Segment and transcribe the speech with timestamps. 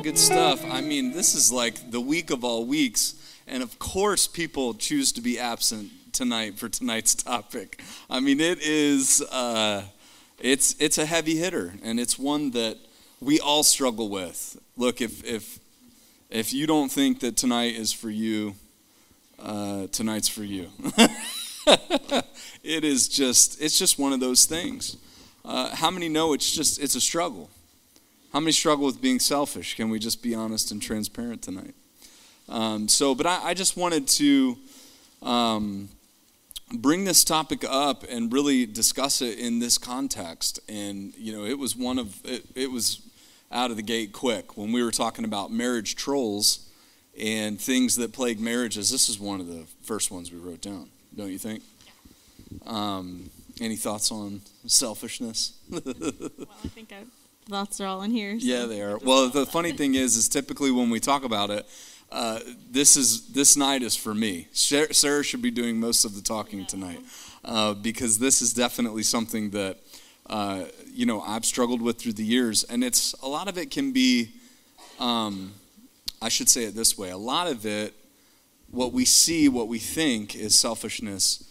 [0.00, 0.64] of good stuff.
[0.64, 3.14] I mean, this is like the week of all weeks.
[3.46, 7.82] And of course, people choose to be absent tonight for tonight's topic.
[8.08, 9.82] I mean, it is, uh,
[10.38, 12.78] it's, it's a heavy hitter, and it's one that
[13.20, 14.58] we all struggle with.
[14.76, 15.58] Look, if, if,
[16.30, 18.54] if you don't think that tonight is for you,
[19.38, 20.68] uh, tonight's for you.
[22.62, 24.96] it is just, it's just one of those things.
[25.44, 27.50] Uh, how many know it's just, it's a struggle?
[28.32, 29.74] How many struggle with being selfish?
[29.74, 31.74] Can we just be honest and transparent tonight?
[32.48, 34.56] Um, so, but I, I, just wanted to
[35.22, 35.88] um,
[36.72, 40.58] bring this topic up and really discuss it in this context.
[40.68, 43.02] And, you know, it was one of, it, it was
[43.52, 44.56] out of the gate quick.
[44.56, 46.68] When we were talking about marriage trolls
[47.18, 50.88] and things that plague marriages, this is one of the first ones we wrote down,
[51.16, 51.62] don't you think?
[52.66, 55.54] Um, any thoughts on selfishness?
[55.70, 57.04] well, I think I
[57.50, 58.40] thoughts are all in here.
[58.40, 58.96] So yeah, they are.
[58.98, 61.66] Well, the funny thing is, is typically when we talk about it,
[62.10, 64.48] uh, this is this night is for me.
[64.52, 67.00] Sarah should be doing most of the talking tonight
[67.44, 69.78] uh, because this is definitely something that
[70.26, 73.70] uh, you know I've struggled with through the years, and it's a lot of it
[73.70, 74.30] can be.
[74.98, 75.52] Um,
[76.22, 77.94] I should say it this way: a lot of it,
[78.70, 81.48] what we see, what we think is selfishness,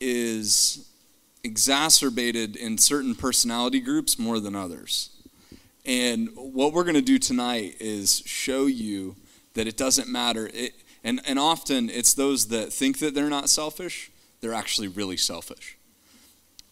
[0.00, 0.88] is
[1.44, 5.10] exacerbated in certain personality groups more than others.
[5.84, 9.16] And what we're going to do tonight is show you
[9.54, 10.50] that it doesn't matter.
[10.52, 15.16] It, and, and often it's those that think that they're not selfish, they're actually really
[15.16, 15.78] selfish.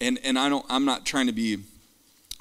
[0.01, 1.59] And, and I don't, I'm not trying to be,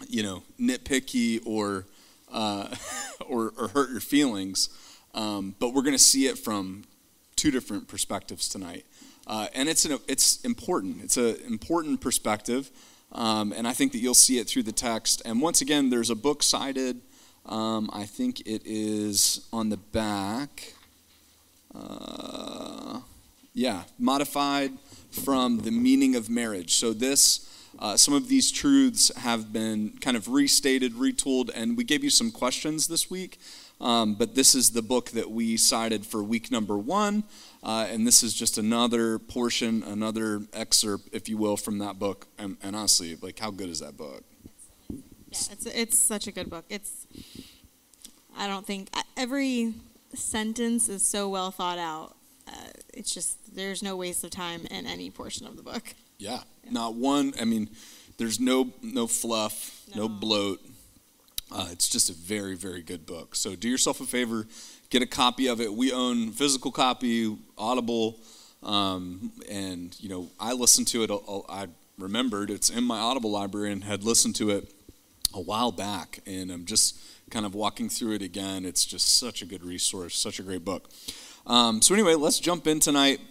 [0.07, 1.85] you know, nitpicky or,
[2.31, 2.75] uh,
[3.27, 4.69] or, or, hurt your feelings,
[5.15, 6.83] um, but we're going to see it from
[7.35, 8.85] two different perspectives tonight.
[9.25, 11.03] Uh, and it's, an, it's important.
[11.03, 12.69] It's an important perspective.
[13.11, 15.21] Um, and I think that you'll see it through the text.
[15.25, 17.01] And once again, there's a book cited.
[17.45, 20.73] Um, I think it is on the back.
[21.73, 22.99] Uh,
[23.53, 24.73] yeah, modified
[25.11, 26.75] from the meaning of marriage.
[26.75, 31.83] So this, uh, some of these truths have been kind of restated, retooled, and we
[31.83, 33.39] gave you some questions this week.
[33.79, 37.23] Um, but this is the book that we cited for week number one.
[37.61, 42.27] Uh, and this is just another portion, another excerpt, if you will, from that book.
[42.37, 44.23] And, and honestly, like, how good is that book?
[44.89, 46.65] Yeah, it's, it's such a good book.
[46.69, 47.05] It's,
[48.35, 49.73] I don't think, every
[50.13, 52.15] sentence is so well thought out.
[52.47, 55.93] Uh, it's just, there's no waste of time in any portion of the book.
[56.17, 56.71] Yeah, yeah.
[56.71, 57.69] not one, I mean,
[58.17, 60.61] there's no, no fluff, no, no bloat.
[61.51, 63.35] Uh, it's just a very, very good book.
[63.35, 64.47] So do yourself a favor,
[64.89, 65.73] get a copy of it.
[65.73, 68.19] We own physical copy, Audible,
[68.63, 71.11] um, and you know I listened to it.
[71.49, 74.73] I remembered it's in my Audible library and had listened to it
[75.33, 76.99] a while back, and I'm just
[77.29, 78.65] kind of walking through it again.
[78.65, 80.89] It's just such a good resource, such a great book.
[81.45, 83.21] Um, so anyway, let's jump in tonight.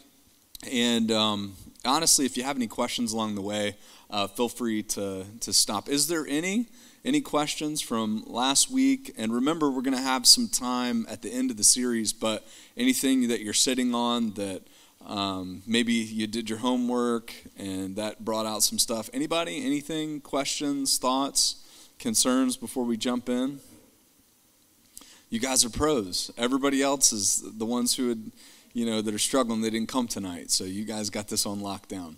[0.72, 3.76] And um, honestly, if you have any questions along the way,
[4.08, 5.88] uh, feel free to to stop.
[5.88, 6.68] Is there any?
[7.06, 9.14] Any questions from last week?
[9.16, 12.44] And remember, we're going to have some time at the end of the series, but
[12.76, 14.62] anything that you're sitting on that
[15.06, 19.08] um, maybe you did your homework and that brought out some stuff.
[19.14, 19.64] Anybody?
[19.64, 20.20] Anything?
[20.20, 21.62] Questions, thoughts,
[22.00, 23.60] concerns before we jump in?
[25.30, 26.32] You guys are pros.
[26.36, 28.32] Everybody else is the ones who had,
[28.72, 29.60] you know, that are struggling.
[29.60, 32.16] They didn't come tonight, so you guys got this on lockdown.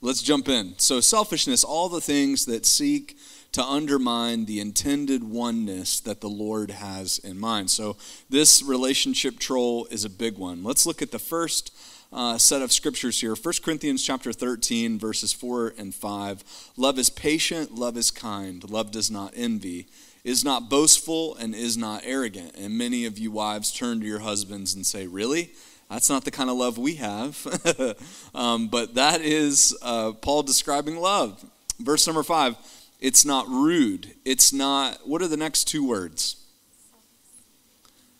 [0.00, 0.74] Let's jump in.
[0.78, 3.16] So, selfishness, all the things that seek
[3.54, 7.70] to undermine the intended oneness that the Lord has in mind.
[7.70, 7.96] So,
[8.28, 10.64] this relationship troll is a big one.
[10.64, 11.72] Let's look at the first
[12.12, 16.72] uh, set of scriptures here 1 Corinthians chapter 13, verses 4 and 5.
[16.76, 19.86] Love is patient, love is kind, love does not envy,
[20.24, 22.56] is not boastful, and is not arrogant.
[22.58, 25.52] And many of you wives turn to your husbands and say, Really?
[25.88, 27.46] That's not the kind of love we have.
[28.34, 31.44] um, but that is uh, Paul describing love.
[31.78, 32.56] Verse number 5
[33.04, 34.14] it's not rude.
[34.24, 36.36] It's not, what are the next two words?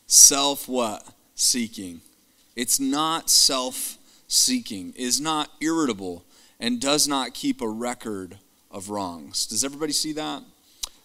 [0.07, 1.09] Self what?
[1.35, 2.03] Seeking.
[2.55, 3.97] It's not self
[4.29, 6.27] seeking, is not irritable,
[6.61, 8.37] and does not keep a record
[8.71, 9.47] of wrongs.
[9.47, 10.43] Does everybody see that?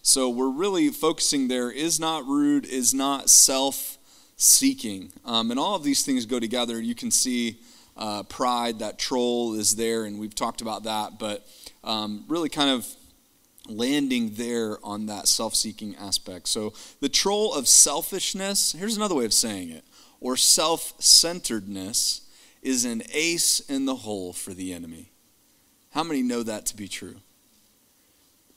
[0.02, 3.96] So we're really focusing there is not rude, is not self
[4.36, 5.10] seeking.
[5.24, 6.78] Um, and all of these things go together.
[6.82, 7.56] You can see
[7.96, 11.46] uh, pride, that troll is there, and we've talked about that, but
[11.82, 12.86] um, really kind of
[13.70, 16.48] landing there on that self seeking aspect.
[16.48, 19.84] So, the troll of selfishness, here's another way of saying it,
[20.20, 22.22] or self centeredness,
[22.62, 25.10] is an ace in the hole for the enemy.
[25.92, 27.16] How many know that to be true?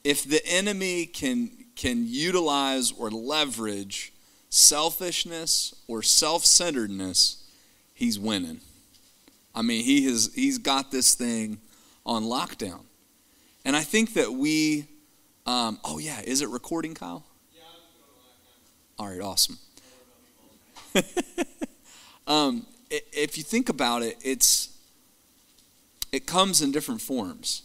[0.04, 4.14] If the enemy can, can utilize or leverage
[4.50, 7.44] selfishness or self-centeredness,
[7.94, 8.60] he's winning.
[9.56, 11.60] I mean, he has he's got this thing
[12.06, 12.82] on lockdown.
[13.66, 14.88] And I think that we
[15.46, 17.26] um, oh yeah, is it recording, Kyle?
[17.54, 17.62] Yeah,
[19.00, 19.58] All right, awesome.
[22.28, 24.74] um, if you think about it, it's
[26.12, 27.64] it comes in different forms.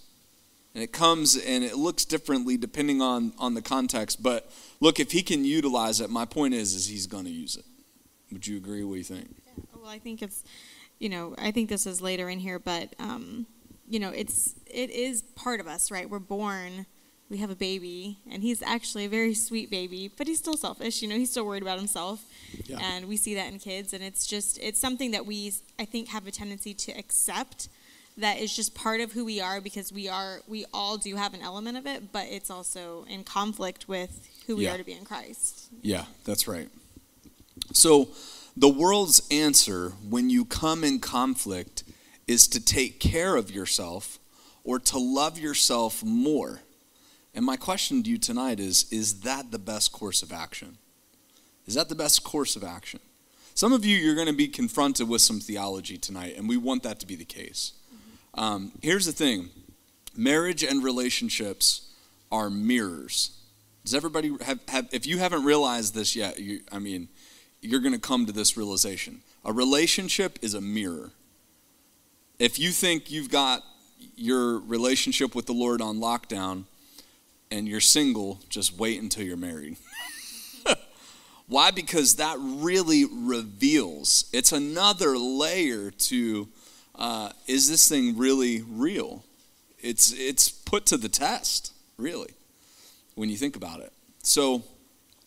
[0.75, 4.23] And it comes and it looks differently depending on, on the context.
[4.23, 4.51] But
[4.81, 7.65] look, if he can utilize it, my point is, is he's going to use it.
[8.33, 8.85] Would you agree?
[8.85, 9.29] What do you think?
[9.47, 10.45] Yeah, well, I think it's,
[10.99, 13.47] you know, I think this is later in here, but, um,
[13.89, 16.09] you know, it's, it is part of us, right?
[16.09, 16.87] We're born,
[17.31, 21.03] we have a baby, and he's actually a very sweet baby, but he's still selfish.
[21.03, 22.25] You know, he's still worried about himself.
[22.65, 22.79] Yeah.
[22.81, 26.09] And we see that in kids, and it's just, it's something that we, I think,
[26.09, 27.69] have a tendency to accept
[28.17, 31.35] that is just part of who we are because we are we all do have
[31.35, 34.75] an element of it but it's also in conflict with who we yeah.
[34.75, 36.69] are to be in christ yeah that's right
[37.73, 38.09] so
[38.57, 41.85] the world's answer when you come in conflict
[42.27, 44.19] is to take care of yourself
[44.65, 46.61] or to love yourself more
[47.35, 50.79] and my question to you tonight is is that the best course of action
[51.67, 53.01] is that the best course of action
[53.55, 56.83] some of you you're going to be confronted with some theology tonight and we want
[56.83, 57.73] that to be the case
[58.35, 59.51] um, here's the thing
[60.17, 61.89] marriage and relationships
[62.31, 63.31] are mirrors.
[63.85, 67.09] Does everybody have, have if you haven't realized this yet, you, I mean,
[67.61, 69.23] you're going to come to this realization.
[69.45, 71.13] A relationship is a mirror.
[72.39, 73.63] If you think you've got
[74.15, 76.65] your relationship with the Lord on lockdown
[77.51, 79.77] and you're single, just wait until you're married.
[81.47, 81.71] Why?
[81.71, 86.49] Because that really reveals, it's another layer to
[86.99, 89.25] uh, is this thing really real?
[89.81, 92.33] It's, it's put to the test, really,
[93.15, 93.93] when you think about it.
[94.23, 94.65] So,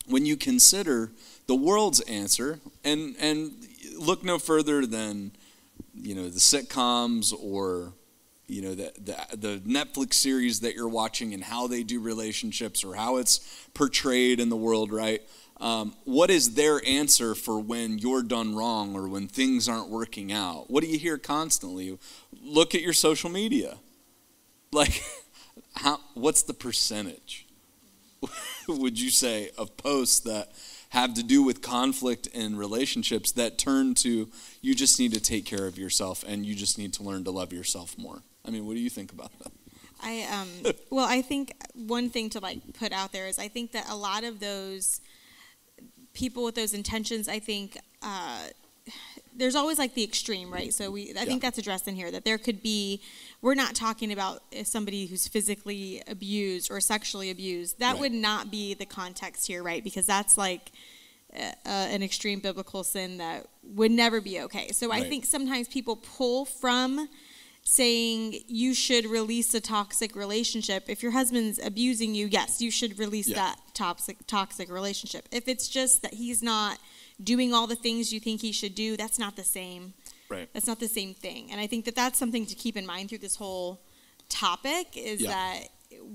[0.06, 1.10] when you consider
[1.46, 3.52] the world's answer, and, and
[3.98, 5.32] look no further than
[5.94, 7.92] you know the sitcoms or
[8.52, 12.84] you know the, the, the netflix series that you're watching and how they do relationships
[12.84, 15.22] or how it's portrayed in the world right
[15.62, 20.32] um, what is their answer for when you're done wrong or when things aren't working
[20.32, 20.68] out?
[20.68, 21.96] What do you hear constantly?
[22.42, 23.78] Look at your social media.
[24.74, 25.02] Like,
[25.74, 27.46] how, what's the percentage,
[28.68, 30.50] would you say, of posts that
[30.88, 34.30] have to do with conflict in relationships that turn to
[34.62, 37.30] you just need to take care of yourself and you just need to learn to
[37.30, 38.22] love yourself more?
[38.44, 39.52] I mean, what do you think about that?
[40.02, 43.72] I um well, I think one thing to like put out there is I think
[43.72, 45.00] that a lot of those
[46.14, 48.48] people with those intentions, I think uh,
[49.34, 50.74] there's always like the extreme, right?
[50.74, 51.24] So we, I yeah.
[51.24, 53.00] think that's addressed in here that there could be.
[53.40, 57.78] We're not talking about somebody who's physically abused or sexually abused.
[57.78, 58.00] That right.
[58.00, 59.82] would not be the context here, right?
[59.82, 60.72] Because that's like.
[61.34, 64.68] Uh, an extreme biblical sin that would never be okay.
[64.72, 65.02] So right.
[65.02, 67.08] I think sometimes people pull from
[67.64, 70.84] saying you should release a toxic relationship.
[70.88, 73.36] If your husband's abusing you, yes, you should release yeah.
[73.36, 75.28] that toxic toxic relationship.
[75.30, 76.78] If it's just that he's not
[77.22, 79.94] doing all the things you think he should do, that's not the same.
[80.28, 80.48] Right.
[80.52, 81.50] That's not the same thing.
[81.52, 83.80] And I think that that's something to keep in mind through this whole
[84.28, 85.30] topic is yeah.
[85.30, 85.68] that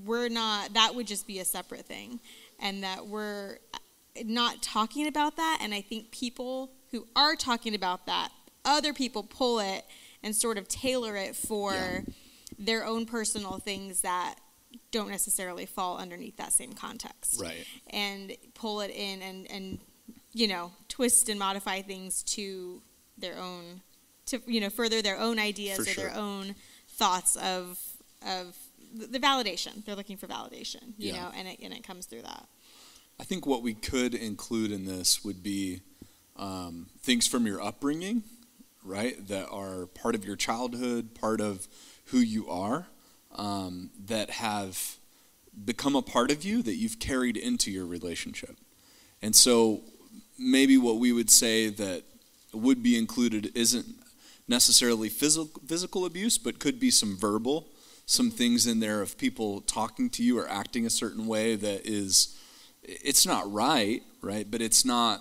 [0.06, 2.19] we're not that would just be a separate thing
[2.60, 3.78] and that we're uh,
[4.26, 8.30] not talking about that and I think people who are talking about that
[8.66, 9.86] other people pull it
[10.24, 12.02] and sort of tailor it for yeah.
[12.57, 14.36] their own personal things that
[14.92, 17.42] don't necessarily fall underneath that same context.
[17.42, 17.66] Right.
[17.90, 19.80] And pull it in and, and
[20.33, 22.81] you know, twist and modify things to
[23.18, 23.81] their own
[24.28, 26.04] to you know, further their own ideas for or sure.
[26.04, 26.56] their own
[26.90, 27.80] thoughts of
[28.26, 28.56] of
[28.94, 29.83] the validation.
[29.86, 31.24] They're looking for validation, you yeah.
[31.24, 32.47] know, and it and it comes through that.
[33.19, 35.81] I think what we could include in this would be
[36.36, 38.24] um, things from your upbringing
[38.88, 39.28] right?
[39.28, 41.68] That are part of your childhood, part of
[42.06, 42.88] who you are,
[43.36, 44.96] um, that have
[45.66, 48.58] become a part of you that you've carried into your relationship.
[49.22, 49.82] And so
[50.38, 52.04] maybe what we would say that
[52.54, 53.86] would be included isn't
[54.48, 57.68] necessarily physical, physical abuse, but could be some verbal,
[58.06, 61.86] some things in there of people talking to you or acting a certain way that
[61.86, 62.38] is,
[62.84, 64.50] it's not right, right?
[64.50, 65.20] But it's not,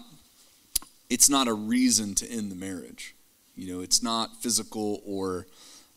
[1.10, 3.15] it's not a reason to end the marriage.
[3.56, 5.46] You know, it's not physical or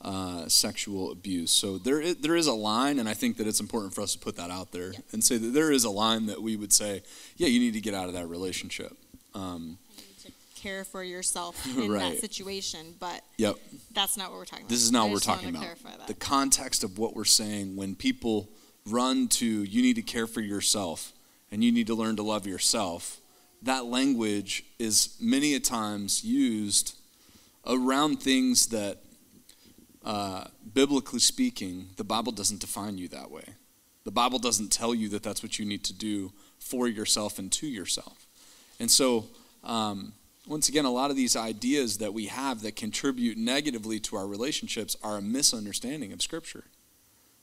[0.02, 1.52] uh, sexual abuse.
[1.52, 4.14] So there is, there is a line, and I think that it's important for us
[4.14, 5.00] to put that out there yeah.
[5.12, 7.04] and say that there is a line that we would say,
[7.36, 8.96] yeah, you need to get out of that relationship.
[9.36, 9.78] Um,
[10.56, 12.14] care for yourself in right.
[12.14, 13.56] that situation, but yep.
[13.94, 14.70] that's not what we're talking about.
[14.70, 16.08] This is not what we're talking about.
[16.08, 18.50] The context of what we're saying when people
[18.86, 21.14] run to you need to care for yourself
[21.52, 23.20] and you need to learn to love yourself,
[23.62, 26.96] that language is many a times used
[27.66, 28.98] around things that,
[30.04, 33.44] uh, biblically speaking, the Bible doesn't define you that way.
[34.06, 37.52] The Bible doesn't tell you that that's what you need to do for yourself and
[37.54, 38.28] to yourself.
[38.80, 39.28] And so,
[39.64, 40.14] um,
[40.48, 44.26] once again, a lot of these ideas that we have that contribute negatively to our
[44.26, 46.64] relationships are a misunderstanding of Scripture.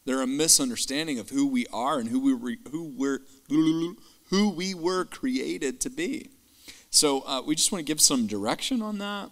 [0.06, 3.20] They're a misunderstanding of who we are and who we were, who we're
[4.30, 6.30] who we were created to be.
[6.90, 9.30] So uh, we just want to give some direction on that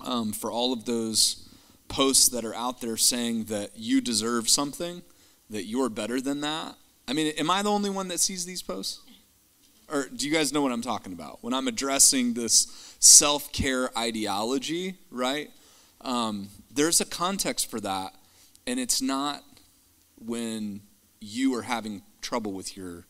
[0.00, 1.48] um, for all of those
[1.88, 5.02] posts that are out there saying that you deserve something,
[5.50, 6.74] that you're better than that.
[7.06, 9.00] I mean, am I the only one that sees these posts?
[9.92, 11.38] Or do you guys know what I'm talking about?
[11.42, 15.50] When I'm addressing this self care ideology, right?
[16.00, 18.14] Um, there's a context for that,
[18.66, 19.42] and it's not
[20.18, 20.80] when
[21.20, 23.06] you are having trouble with your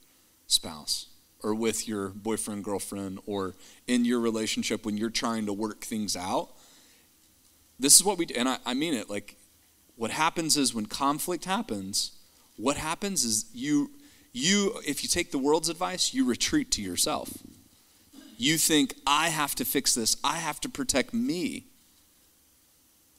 [0.47, 1.07] spouse
[1.43, 3.55] or with your boyfriend, girlfriend, or
[3.87, 6.51] in your relationship when you're trying to work things out.
[7.79, 9.11] This is what we do, and I, I mean it.
[9.11, 9.37] Like,
[9.97, 12.12] what happens is when conflict happens,
[12.57, 13.91] what happens is you,
[14.33, 17.31] you, if you take the world's advice, you retreat to yourself.
[18.37, 21.67] You think, I have to fix this, I have to protect me.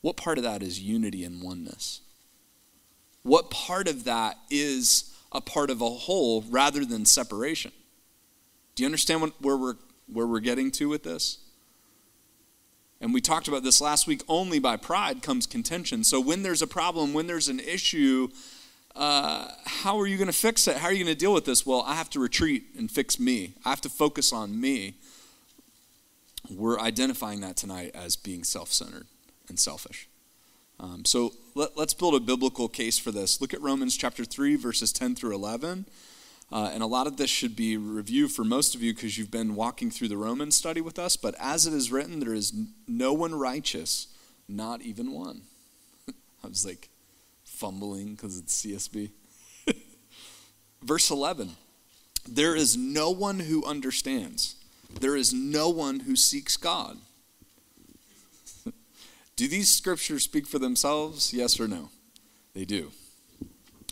[0.01, 2.01] What part of that is unity and oneness?
[3.22, 7.72] What part of that is a part of a whole rather than separation.
[8.75, 9.75] Do you understand what, where, we're,
[10.12, 11.39] where we're getting to with this?
[13.03, 14.24] And we talked about this last week.
[14.29, 16.05] Only by pride comes contention.
[16.05, 18.29] So when there's a problem, when there's an issue,
[18.95, 20.77] uh, how are you going to fix it?
[20.77, 21.65] How are you going to deal with this?
[21.65, 23.55] Well, I have to retreat and fix me.
[23.65, 24.93] I have to focus on me.
[26.50, 29.07] We're identifying that tonight as being self centered
[29.50, 30.07] and selfish.
[30.79, 33.41] Um, so let, us build a biblical case for this.
[33.41, 35.88] Look at Romans chapter 3, verses 10 through 11.
[36.53, 39.31] Uh, and a lot of this should be review for most of you because you've
[39.31, 41.17] been walking through the Roman study with us.
[41.17, 42.53] But as it is written, there is
[42.88, 44.10] no one righteous,
[44.48, 45.41] not even one.
[46.43, 46.89] I was like
[47.43, 49.10] fumbling because it's CSB.
[50.83, 51.55] Verse 11
[52.29, 54.55] There is no one who understands,
[55.00, 57.00] there is no one who seeks God.
[59.36, 61.33] Do these scriptures speak for themselves?
[61.33, 61.89] Yes or no?
[62.53, 62.91] They do.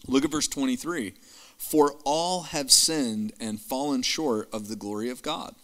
[0.07, 1.13] Look at verse 23.
[1.61, 5.55] For all have sinned and fallen short of the glory of God.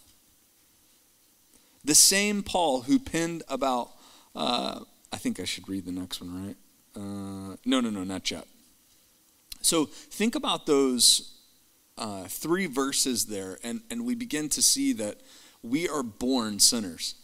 [1.84, 3.90] The same Paul who penned about,
[4.34, 4.80] uh,
[5.12, 6.56] I think I should read the next one, right?
[6.96, 8.46] Uh, no, no, no, not yet.
[9.60, 11.34] So think about those
[11.98, 15.20] uh, three verses there, and, and we begin to see that
[15.62, 17.16] we are born sinners.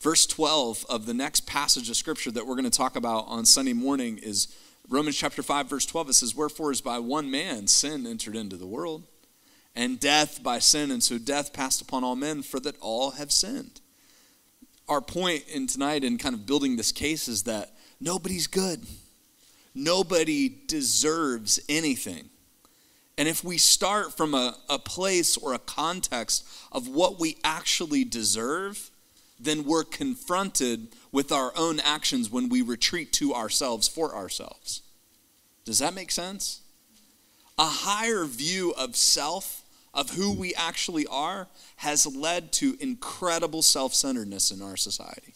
[0.00, 3.46] Verse 12 of the next passage of scripture that we're going to talk about on
[3.46, 4.54] Sunday morning is
[4.90, 6.08] Romans chapter 5, verse 12.
[6.08, 9.06] It says, Wherefore is by one man sin entered into the world,
[9.76, 13.30] and death by sin, and so death passed upon all men, for that all have
[13.30, 13.80] sinned.
[14.88, 18.84] Our point in tonight in kind of building this case is that nobody's good.
[19.76, 22.28] Nobody deserves anything.
[23.16, 28.02] And if we start from a, a place or a context of what we actually
[28.02, 28.90] deserve,
[29.40, 34.82] then we're confronted with our own actions when we retreat to ourselves for ourselves.
[35.64, 36.60] Does that make sense?
[37.58, 43.94] A higher view of self, of who we actually are, has led to incredible self
[43.94, 45.34] centeredness in our society.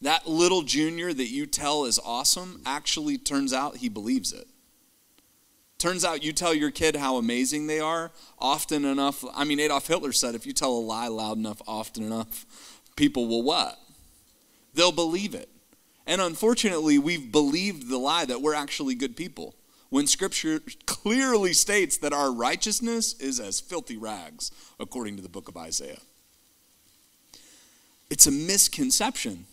[0.00, 4.48] That little junior that you tell is awesome actually turns out he believes it.
[5.82, 9.24] Turns out you tell your kid how amazing they are often enough.
[9.34, 12.46] I mean, Adolf Hitler said if you tell a lie loud enough, often enough,
[12.94, 13.80] people will what?
[14.74, 15.48] They'll believe it.
[16.06, 19.56] And unfortunately, we've believed the lie that we're actually good people
[19.90, 25.48] when Scripture clearly states that our righteousness is as filthy rags, according to the book
[25.48, 25.98] of Isaiah.
[28.08, 29.46] It's a misconception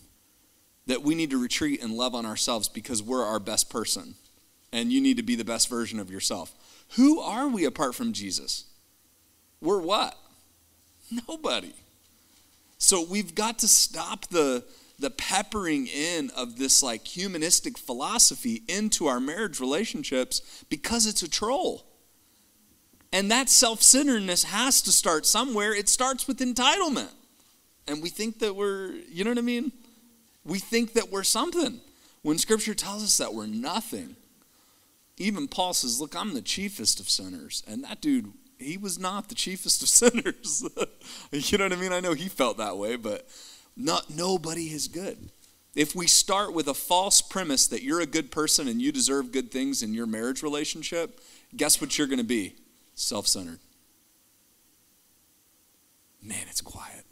[0.85, 4.13] that we need to retreat and love on ourselves because we're our best person
[4.71, 6.53] and you need to be the best version of yourself.
[6.95, 8.65] Who are we apart from Jesus?
[9.61, 10.17] We're what?
[11.27, 11.73] Nobody.
[12.77, 14.63] So we've got to stop the
[14.99, 21.29] the peppering in of this like humanistic philosophy into our marriage relationships because it's a
[21.29, 21.85] troll.
[23.11, 25.73] And that self-centeredness has to start somewhere.
[25.73, 27.11] It starts with entitlement.
[27.87, 29.71] And we think that we're, you know what I mean?
[30.43, 31.79] We think that we're something
[32.21, 34.15] when scripture tells us that we're nothing
[35.19, 37.61] even Paul says, Look, I'm the chiefest of sinners.
[37.67, 40.63] And that dude, he was not the chiefest of sinners.
[41.31, 41.93] you know what I mean?
[41.93, 43.27] I know he felt that way, but
[43.75, 45.29] not nobody is good.
[45.75, 49.31] If we start with a false premise that you're a good person and you deserve
[49.31, 51.21] good things in your marriage relationship,
[51.55, 52.55] guess what you're going to be?
[52.95, 53.59] Self centered.
[56.21, 57.05] Man, it's quiet.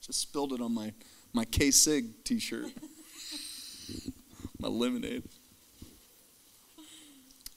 [0.00, 0.92] Just spilled it on my,
[1.32, 2.70] my K Sig t shirt.
[4.58, 5.22] my lemonade.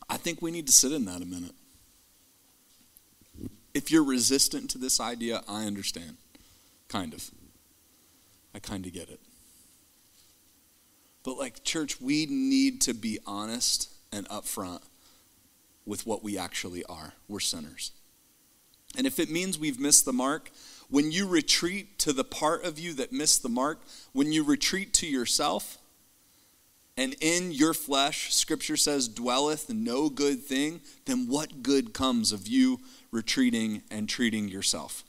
[0.09, 1.55] I think we need to sit in that a minute.
[3.73, 6.17] If you're resistant to this idea, I understand.
[6.89, 7.31] Kind of.
[8.53, 9.21] I kind of get it.
[11.23, 14.81] But, like, church, we need to be honest and upfront
[15.85, 17.13] with what we actually are.
[17.27, 17.91] We're sinners.
[18.97, 20.51] And if it means we've missed the mark,
[20.89, 23.79] when you retreat to the part of you that missed the mark,
[24.11, 25.77] when you retreat to yourself,
[27.01, 32.47] and in your flesh, Scripture says, dwelleth no good thing, then what good comes of
[32.47, 32.79] you
[33.09, 35.03] retreating and treating yourself?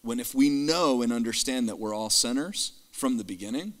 [0.00, 3.74] When if we know and understand that we're all sinners from the beginning,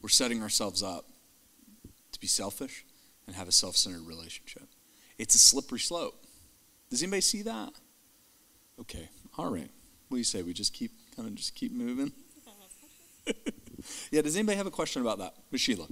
[0.00, 1.04] we're setting ourselves up
[2.12, 2.86] to be selfish
[3.26, 4.66] and have a self centered relationship.
[5.18, 6.24] It's a slippery slope.
[6.88, 7.74] Does anybody see that?
[8.80, 9.68] Okay, all right.
[10.08, 10.40] What do you say?
[10.40, 12.12] We just keep kind of just keep moving?
[14.10, 15.34] yeah, does anybody have a question about that?
[15.50, 15.86] Miss Sheila.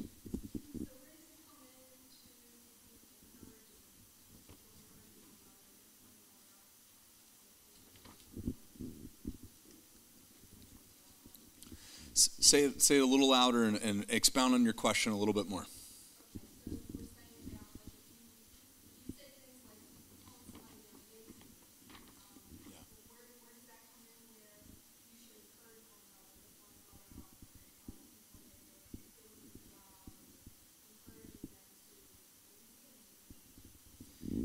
[12.47, 15.49] say, say it a little louder and, and expound on your question a little bit
[15.49, 15.67] more.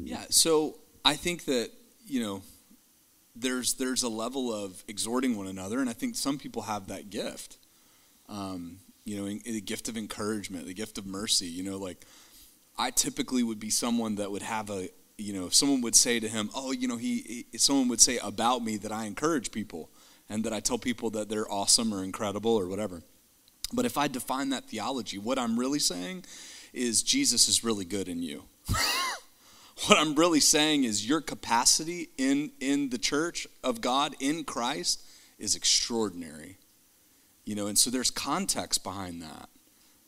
[0.03, 1.69] Yeah, so I think that,
[2.07, 2.41] you know,
[3.35, 7.09] there's there's a level of exhorting one another, and I think some people have that
[7.09, 7.57] gift
[8.31, 11.47] um, you know, the gift of encouragement, the gift of mercy.
[11.47, 12.05] You know, like
[12.77, 16.27] I typically would be someone that would have a, you know, someone would say to
[16.27, 19.89] him, oh, you know, he, he someone would say about me that I encourage people
[20.29, 23.01] and that I tell people that they're awesome or incredible or whatever.
[23.73, 26.25] But if I define that theology, what I'm really saying
[26.73, 28.43] is Jesus is really good in you.
[29.87, 35.03] what I'm really saying is your capacity in in the church of God in Christ
[35.39, 36.57] is extraordinary.
[37.45, 39.49] You know, and so there's context behind that.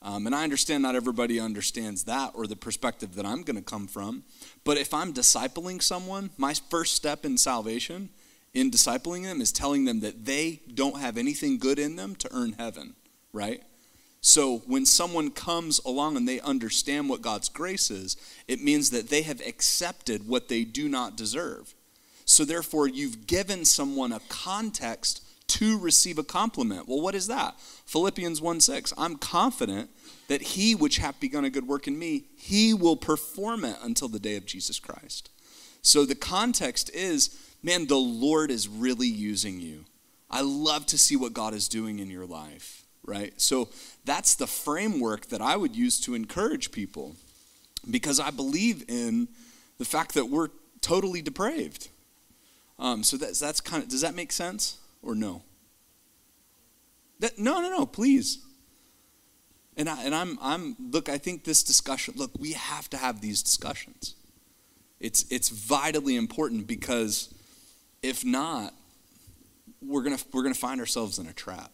[0.04, 3.64] Um, and I understand not everybody understands that or the perspective that I'm going to
[3.64, 4.24] come from.
[4.66, 8.10] But if I'm discipling someone, my first step in salvation,
[8.54, 12.30] in discipling them, is telling them that they don't have anything good in them to
[12.34, 12.96] earn heaven,
[13.32, 13.64] right?
[14.26, 18.16] So when someone comes along and they understand what God's grace is,
[18.48, 21.76] it means that they have accepted what they do not deserve.
[22.24, 26.88] So therefore, you've given someone a context to receive a compliment.
[26.88, 27.60] Well, what is that?
[27.60, 28.94] Philippians 1 6.
[28.98, 29.90] I'm confident
[30.30, 34.08] that he which hath begun a good work in me, he will perform it until
[34.08, 35.32] the day of Jesus Christ.
[35.82, 39.84] So the context is, man, the Lord is really using you.
[40.32, 43.34] I love to see what God is doing in your life, right?
[43.39, 43.70] So
[44.06, 47.16] that's the framework that I would use to encourage people
[47.89, 49.28] because I believe in
[49.78, 50.50] the fact that we're
[50.82, 51.89] totally depraved.
[52.80, 54.78] Um, so that's, that's kind of, does that make sense?
[55.04, 55.44] or no?
[57.20, 58.39] That, no, no, no, please.
[59.78, 63.22] And, I, and I'm, I'm, look, I think this discussion, look, we have to have
[63.22, 64.16] these discussions.
[65.00, 67.34] It's, it's vitally important because
[68.02, 68.74] if not,
[69.82, 71.70] we're going to we're going to find ourselves in a trap.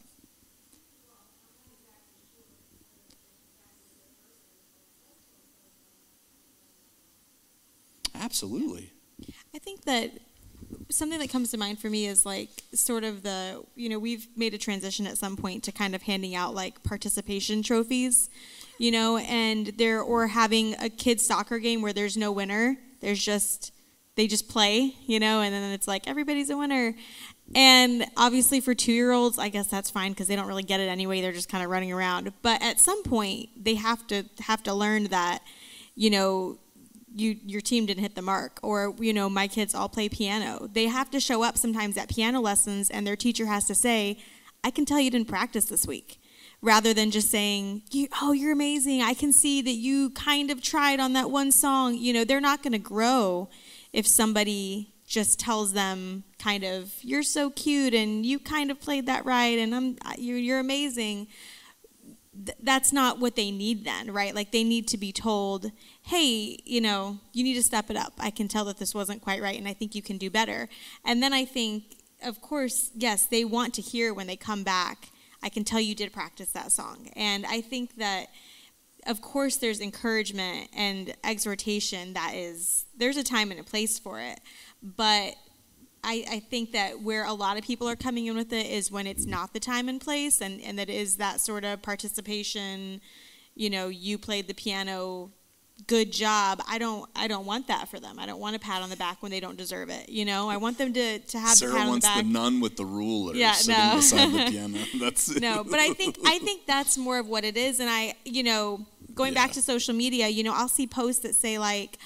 [8.16, 8.92] Absolutely.
[9.54, 10.12] I think that
[10.90, 14.28] something that comes to mind for me is like sort of the you know we've
[14.36, 18.30] made a transition at some point to kind of handing out like participation trophies
[18.78, 22.78] you know and there or having a kids soccer game where there's no winner.
[23.02, 23.72] There's just
[24.16, 26.96] they just play you know and then it's like everybody's a winner.
[27.56, 30.80] And obviously for two year olds i guess that's fine because they don't really get
[30.80, 31.22] it anyway.
[31.22, 32.32] They're just kind of running around.
[32.42, 35.40] But at some point they have to have to learn that
[35.96, 36.58] you know
[37.14, 38.60] you your team didn't hit the mark.
[38.62, 40.70] Or you know my kids all play piano.
[40.72, 44.18] They have to show up sometimes at piano lessons and their teacher has to say
[44.64, 46.20] i can tell you didn't practice this week
[46.62, 47.82] rather than just saying
[48.22, 49.02] oh you're amazing.
[49.02, 51.96] I can see that you kind of tried on that one song.
[51.96, 53.50] You know they're not going to grow
[53.94, 59.08] if somebody just tells them kind of you're so cute and you kind of played
[59.08, 61.28] that right and i'm you're, you're amazing.
[62.62, 64.34] That's not what they need then, right?
[64.34, 65.72] Like they need to be told,
[66.10, 68.14] hey, you know, you need to step it up.
[68.18, 70.68] I can tell that this wasn't quite right and I think you can do better.
[71.06, 75.10] And then I think, of course, yes, they want to hear when they come back,
[75.44, 77.12] I can tell you did practice that song.
[77.16, 78.26] And I think that
[79.06, 84.20] of course there's encouragement and exhortation that is there's a time and a place for
[84.20, 84.42] it
[84.84, 85.36] but
[86.04, 88.92] I, I think that where a lot of people are coming in with it is
[88.92, 93.00] when it's not the time and place and, and that is that sort of participation
[93.56, 95.32] you know you played the piano
[95.88, 98.20] good job i don't i don't want that for them.
[98.20, 100.50] I don't want a pat on the back when they don't deserve it you know?
[100.50, 102.60] I want them to to have Sarah the pat wants on the back the nun
[102.60, 103.96] with the ruler Yeah, sitting no.
[103.96, 104.78] beside the piano.
[105.00, 108.14] That's no but i think i think that's more of what it is and i
[108.26, 111.98] you know going back to social media you know i'll see posts that say like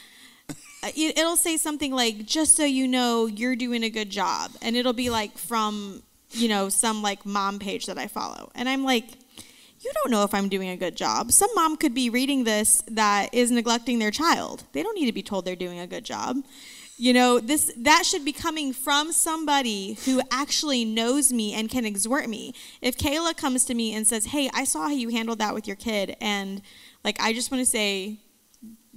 [0.50, 4.52] uh, it- it'll say something like just so you know you're doing a good job
[4.62, 8.68] and it'll be like from you know some like mom page that i follow and
[8.70, 9.06] i'm like
[9.84, 11.32] you don't know if i'm doing a good job.
[11.32, 14.64] Some mom could be reading this that is neglecting their child.
[14.72, 16.38] They don't need to be told they're doing a good job.
[16.98, 21.86] You know this that should be coming from somebody who actually knows me and can
[21.86, 22.54] exhort me.
[22.82, 25.68] If kayla comes to me and says hey i saw how you handled that with
[25.68, 26.62] your kid and
[27.04, 28.20] like i just want to say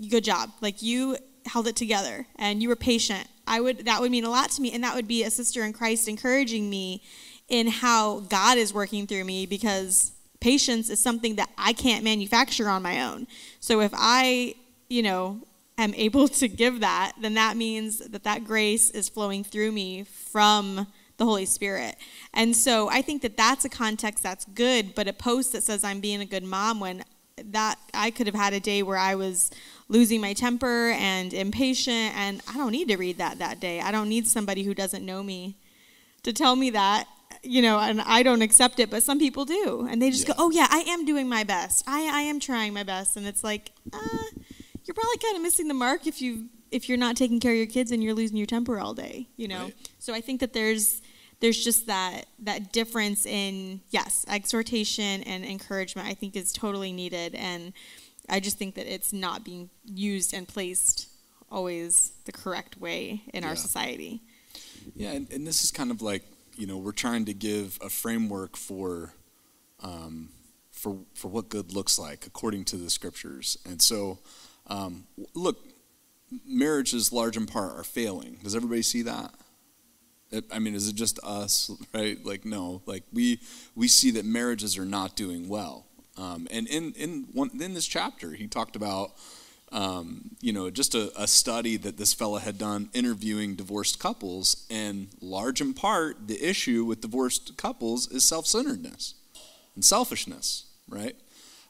[0.08, 0.50] good job.
[0.60, 3.28] Like you held it together and you were patient.
[3.46, 5.64] I would that would mean a lot to me and that would be a sister
[5.64, 7.02] in christ encouraging me
[7.48, 12.68] in how god is working through me because patience is something that i can't manufacture
[12.68, 13.26] on my own.
[13.60, 14.54] So if i
[14.88, 15.40] you know
[15.78, 20.04] am able to give that then that means that that grace is flowing through me
[20.04, 20.86] from
[21.18, 21.96] the holy spirit.
[22.34, 25.84] And so i think that that's a context that's good but a post that says
[25.84, 27.02] i'm being a good mom when
[27.44, 29.50] that I could have had a day where I was
[29.88, 33.80] losing my temper and impatient, and I don't need to read that that day.
[33.80, 35.56] I don't need somebody who doesn't know me
[36.22, 37.06] to tell me that,
[37.42, 40.34] you know, and I don't accept it, but some people do, and they just Yeah.
[40.34, 41.84] go, "Oh yeah, I am doing my best.
[41.86, 43.98] I I am trying my best," and it's like, uh,
[44.84, 47.58] you're probably kind of missing the mark if you if you're not taking care of
[47.58, 49.64] your kids and you're losing your temper all day, you know.
[49.64, 49.74] Right.
[49.98, 51.00] So I think that there's
[51.40, 57.34] there's just that that difference in yes exhortation and encouragement i think is totally needed
[57.34, 57.74] and
[58.30, 61.08] i just think that it's not being used and placed
[61.50, 63.50] always the correct way in Yeah.
[63.50, 64.22] our society
[64.94, 66.24] Yeah, and, and this is kind of like
[66.56, 69.12] you know we're trying to give a framework for
[69.82, 70.30] um,
[70.70, 74.18] for for what good looks like according to the scriptures, and so
[74.68, 75.58] um, look,
[76.46, 78.38] marriages large in part are failing.
[78.42, 79.34] Does everybody see that?
[80.52, 82.18] I mean, is it just us, right?
[82.24, 82.82] Like, no.
[82.86, 83.40] Like we
[83.74, 85.86] we see that marriages are not doing well.
[86.16, 89.12] Um, and in in one in this chapter, he talked about
[89.72, 94.66] um, you know, just a, a study that this fella had done interviewing divorced couples,
[94.70, 99.14] and large in part, the issue with divorced couples is self centeredness
[99.74, 101.16] and selfishness, right?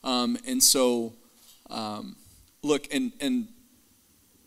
[0.04, 1.14] Um, and so,
[1.70, 2.16] um,
[2.62, 3.48] look, and, and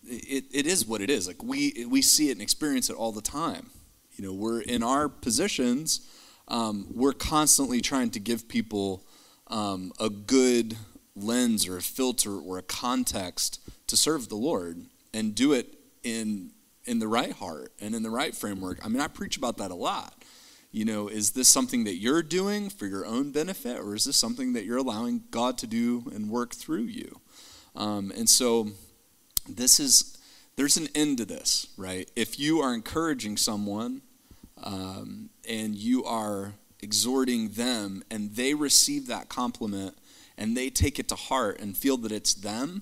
[0.06, 1.28] it, it is what it is.
[1.28, 3.72] Like, we, we see it and experience it all the time.
[4.16, 6.02] You know, we're in our positions,
[6.48, 9.06] um, we're constantly trying to give people
[9.48, 10.78] um, a good
[11.24, 16.52] lens or a filter or a context to serve the Lord and do it in
[16.86, 18.84] in the right heart and in the right framework.
[18.84, 20.24] I mean, I preach about that a lot.
[20.72, 24.18] You know, is this something that you're doing for your own benefit, or is this
[24.18, 27.22] something that you're allowing God to do and work through you?
[27.76, 28.70] Um, and so,
[29.48, 30.18] this is
[30.56, 32.10] there's an end to this, right?
[32.16, 34.02] If you are encouraging someone
[34.62, 39.98] um, and you are exhorting them, and they receive that compliment
[40.40, 42.82] and they take it to heart and feel that it's them,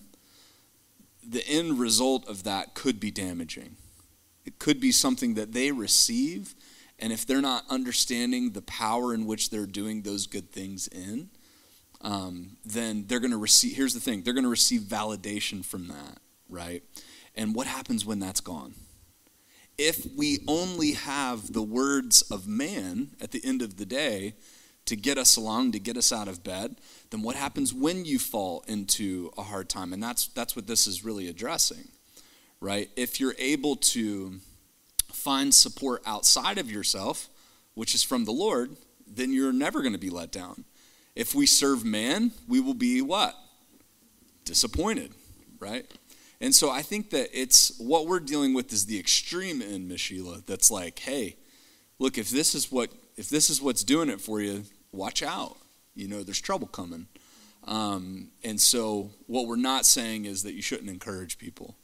[1.28, 3.76] the end result of that could be damaging.
[4.46, 6.54] It could be something that they receive,
[7.00, 11.30] and if they're not understanding the power in which they're doing those good things in,
[12.02, 13.76] um, then they're going to receive.
[13.76, 16.84] Here's the thing they're going to receive validation from that, right?
[17.34, 18.76] And what happens when that's gone?
[19.80, 24.36] If we only have the words of man at the end of the day
[24.88, 26.78] to get us along, to get us out of bed,
[27.12, 29.94] then what happens when you fall into a hard time?
[29.94, 31.90] And that's that's what this is really addressing,
[32.60, 32.90] right?
[32.96, 34.40] If you're able to
[35.12, 37.30] find support outside of yourself,
[37.74, 40.64] which is from the Lord, then you're never going to be let down.
[41.16, 43.36] If we serve man, we will be what?
[44.46, 45.12] Disappointed,
[45.60, 45.86] right?
[46.40, 50.02] And so I think that it's what we're dealing with is the extreme end, Miss
[50.02, 51.36] Sheila, that's like, hey,
[52.00, 55.58] look, if this is what if this is what's doing it for you, watch out.
[55.96, 57.08] You know, there's trouble coming.
[57.68, 61.76] Um, and so what we're not saying is that you shouldn't encourage people.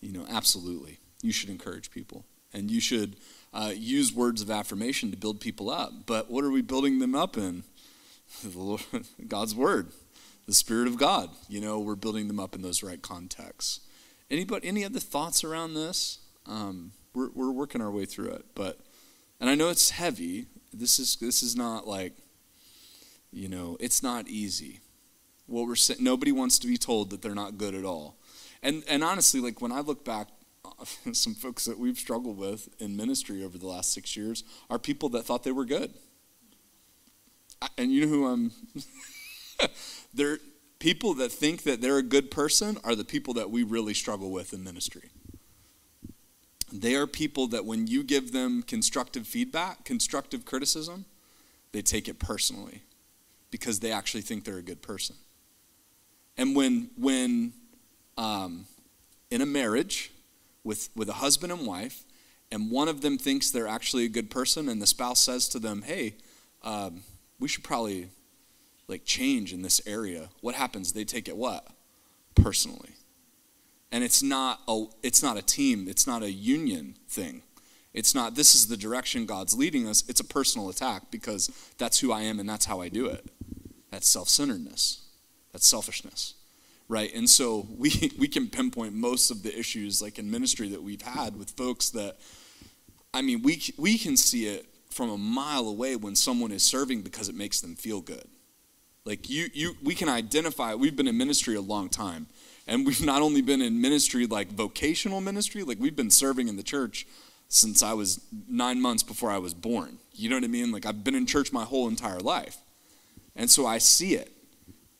[0.00, 0.98] You know, absolutely.
[1.22, 2.24] You should encourage people.
[2.52, 3.16] And you should
[3.52, 5.92] uh, use words of affirmation to build people up.
[6.06, 7.64] But what are we building them up in?
[8.42, 8.82] The Lord,
[9.28, 9.92] God's word,
[10.46, 11.30] the Spirit of God.
[11.48, 13.80] You know, we're building them up in those right contexts.
[14.28, 16.18] Anybody, any other thoughts around this?
[16.44, 18.80] Um, we're, we're working our way through it, but,
[19.40, 20.46] and I know it's heavy.
[20.72, 22.14] This is this is not like,
[23.36, 24.80] you know, it's not easy.
[25.46, 28.16] What we're saying, nobody wants to be told that they're not good at all.
[28.62, 30.28] And and honestly, like when I look back,
[31.12, 35.10] some folks that we've struggled with in ministry over the last six years are people
[35.10, 35.92] that thought they were good.
[37.76, 38.52] And you know who I'm.
[40.14, 40.38] they're
[40.78, 44.30] people that think that they're a good person are the people that we really struggle
[44.30, 45.10] with in ministry.
[46.72, 51.04] They are people that when you give them constructive feedback, constructive criticism,
[51.72, 52.82] they take it personally
[53.50, 55.16] because they actually think they're a good person.
[56.36, 57.52] And when, when
[58.18, 58.66] um,
[59.30, 60.12] in a marriage
[60.64, 62.04] with, with a husband and wife,
[62.50, 65.58] and one of them thinks they're actually a good person, and the spouse says to
[65.58, 66.14] them, hey,
[66.62, 67.02] um,
[67.38, 68.08] we should probably
[68.88, 70.92] like change in this area, what happens?
[70.92, 71.66] They take it what?
[72.34, 72.90] Personally.
[73.90, 77.42] And it's not a it's not a team, it's not a union thing.
[77.94, 80.04] It's not this is the direction God's leading us.
[80.08, 83.24] It's a personal attack because that's who I am and that's how I do it.
[83.90, 85.02] That's self-centeredness.
[85.52, 86.34] That's selfishness.
[86.88, 87.12] Right?
[87.14, 91.02] And so we we can pinpoint most of the issues like in ministry that we've
[91.02, 92.18] had with folks that
[93.16, 97.02] I mean, we we can see it from a mile away when someone is serving
[97.02, 98.28] because it makes them feel good.
[99.06, 100.74] Like you, you, we can identify.
[100.74, 102.26] We've been in ministry a long time,
[102.66, 106.56] and we've not only been in ministry like vocational ministry, like we've been serving in
[106.56, 107.06] the church
[107.48, 109.98] since I was nine months before I was born.
[110.12, 110.72] You know what I mean?
[110.72, 112.58] Like I've been in church my whole entire life,
[113.36, 114.32] and so I see it.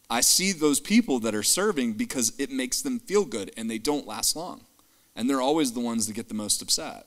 [0.09, 3.79] I see those people that are serving because it makes them feel good, and they
[3.79, 4.63] don't last long,
[5.17, 7.07] and they're always the ones that get the most upset.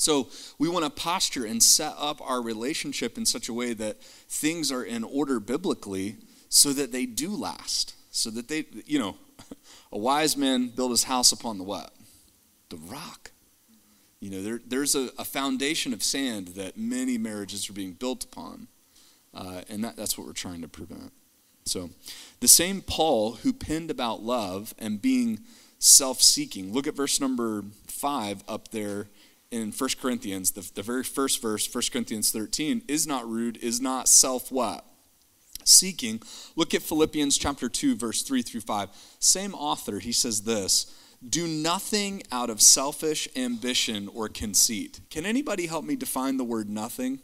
[0.00, 4.02] So we want to posture and set up our relationship in such a way that
[4.02, 6.16] things are in order biblically
[6.48, 7.94] so that they do last.
[8.10, 9.16] So that they, you know,
[9.92, 11.92] a wise man built his house upon the what?
[12.70, 13.30] The rock.
[14.20, 18.24] You know, there, there's a, a foundation of sand that many marriages are being built
[18.24, 18.68] upon.
[19.34, 21.12] Uh, and that, that's what we're trying to prevent.
[21.64, 21.90] So,
[22.40, 25.40] the same Paul who penned about love and being
[25.78, 29.06] self seeking, look at verse number five up there
[29.50, 33.80] in 1 Corinthians, the, the very first verse, 1 Corinthians 13, is not rude, is
[33.80, 34.84] not self what?
[35.64, 36.22] Seeking.
[36.56, 38.88] Look at Philippians chapter 2, verse 3 through 5.
[39.18, 40.94] Same author, he says this
[41.28, 45.00] Do nothing out of selfish ambition or conceit.
[45.10, 47.20] Can anybody help me define the word nothing?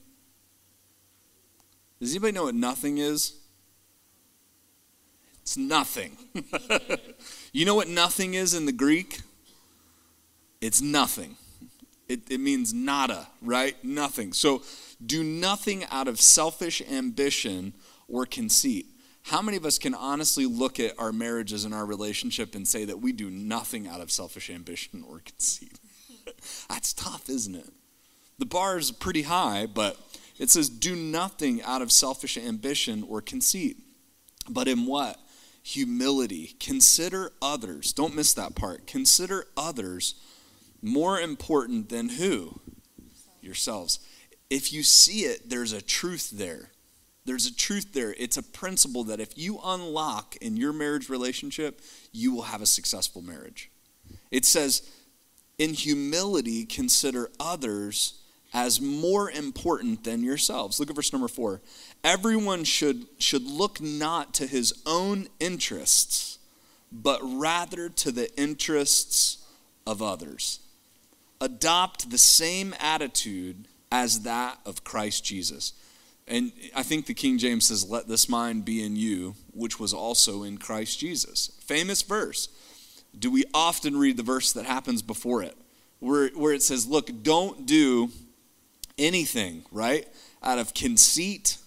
[2.00, 3.34] Does anybody know what nothing is?
[5.42, 6.16] It's nothing.
[7.52, 9.20] you know what nothing is in the Greek?
[10.60, 11.36] It's nothing.
[12.08, 13.82] It, it means nada, right?
[13.84, 14.32] Nothing.
[14.32, 14.62] So
[15.04, 17.74] do nothing out of selfish ambition
[18.08, 18.86] or conceit.
[19.22, 22.84] How many of us can honestly look at our marriages and our relationship and say
[22.84, 25.80] that we do nothing out of selfish ambition or conceit?
[26.68, 27.68] That's tough, isn't it?
[28.38, 29.96] The bar is pretty high, but
[30.38, 33.78] it says, do nothing out of selfish ambition or conceit.
[34.48, 35.18] But in what?
[35.62, 36.56] Humility.
[36.60, 37.92] Consider others.
[37.92, 38.86] Don't miss that part.
[38.86, 40.14] Consider others
[40.82, 42.60] more important than who?
[43.40, 43.98] Yourselves.
[44.50, 46.70] If you see it, there's a truth there.
[47.24, 48.14] There's a truth there.
[48.18, 51.80] It's a principle that if you unlock in your marriage relationship,
[52.12, 53.70] you will have a successful marriage.
[54.30, 54.88] It says,
[55.58, 58.20] in humility, consider others
[58.54, 60.80] as more important than yourselves.
[60.80, 61.60] Look at verse number four.
[62.02, 66.38] Everyone should, should look not to his own interests,
[66.90, 69.44] but rather to the interests
[69.86, 70.60] of others
[71.40, 75.72] adopt the same attitude as that of Christ Jesus.
[76.28, 79.92] And I think the King James says, Let this mind be in you, which was
[79.92, 81.52] also in Christ Jesus.
[81.60, 82.48] Famous verse.
[83.16, 85.56] Do we often read the verse that happens before it,
[86.00, 88.10] where, where it says, Look, don't do
[88.98, 90.06] anything, right,
[90.42, 91.58] out of conceit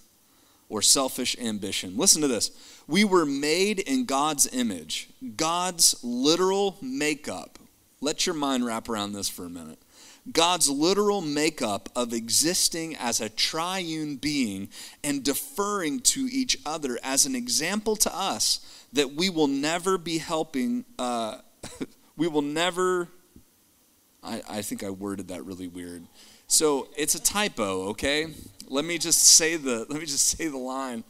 [0.67, 1.97] or selfish ambition.
[1.97, 2.51] Listen to this.
[2.87, 7.59] We were made in God's image, God's literal makeup
[8.01, 9.79] let your mind wrap around this for a minute.
[10.31, 14.69] God's literal makeup of existing as a triune being
[15.03, 18.59] and deferring to each other as an example to us
[18.93, 21.39] that we will never be helping, uh,
[22.17, 23.07] we will never,
[24.23, 26.05] I, I think I worded that really weird.
[26.49, 28.27] So it's a typo, okay?
[28.67, 31.03] Let me just say the, let me just say the line.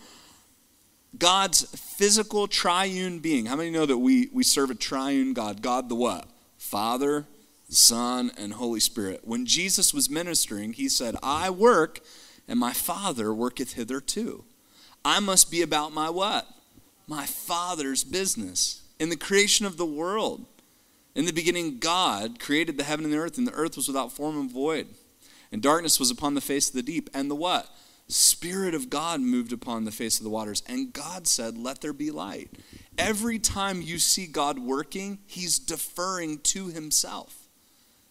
[1.17, 3.47] God's physical triune being.
[3.47, 5.61] How many know that we, we serve a triune God?
[5.61, 6.27] God the what?
[6.57, 7.25] Father,
[7.69, 9.21] Son, and Holy Spirit.
[9.23, 12.01] When Jesus was ministering, he said, I work,
[12.47, 14.43] and my Father worketh hitherto.
[15.05, 16.47] I must be about my what?
[17.07, 18.83] My Father's business.
[18.99, 20.45] In the creation of the world,
[21.15, 24.11] in the beginning, God created the heaven and the earth, and the earth was without
[24.11, 24.87] form and void.
[25.51, 27.09] And darkness was upon the face of the deep.
[27.13, 27.69] And the what?
[28.09, 31.93] Spirit of God moved upon the face of the waters, and God said, Let there
[31.93, 32.49] be light.
[32.97, 37.47] Every time you see God working, He's deferring to Himself.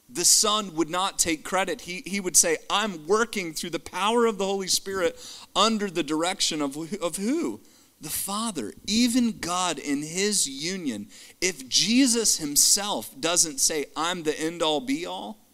[0.08, 1.82] The Son would not take credit.
[1.82, 5.18] He, he would say, I'm working through the power of the Holy Spirit
[5.54, 7.60] under the direction of, of who?
[8.00, 8.72] The Father.
[8.86, 11.08] Even God in His union.
[11.40, 15.44] If Jesus Himself doesn't say, I'm the end all be all,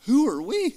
[0.00, 0.74] who are we?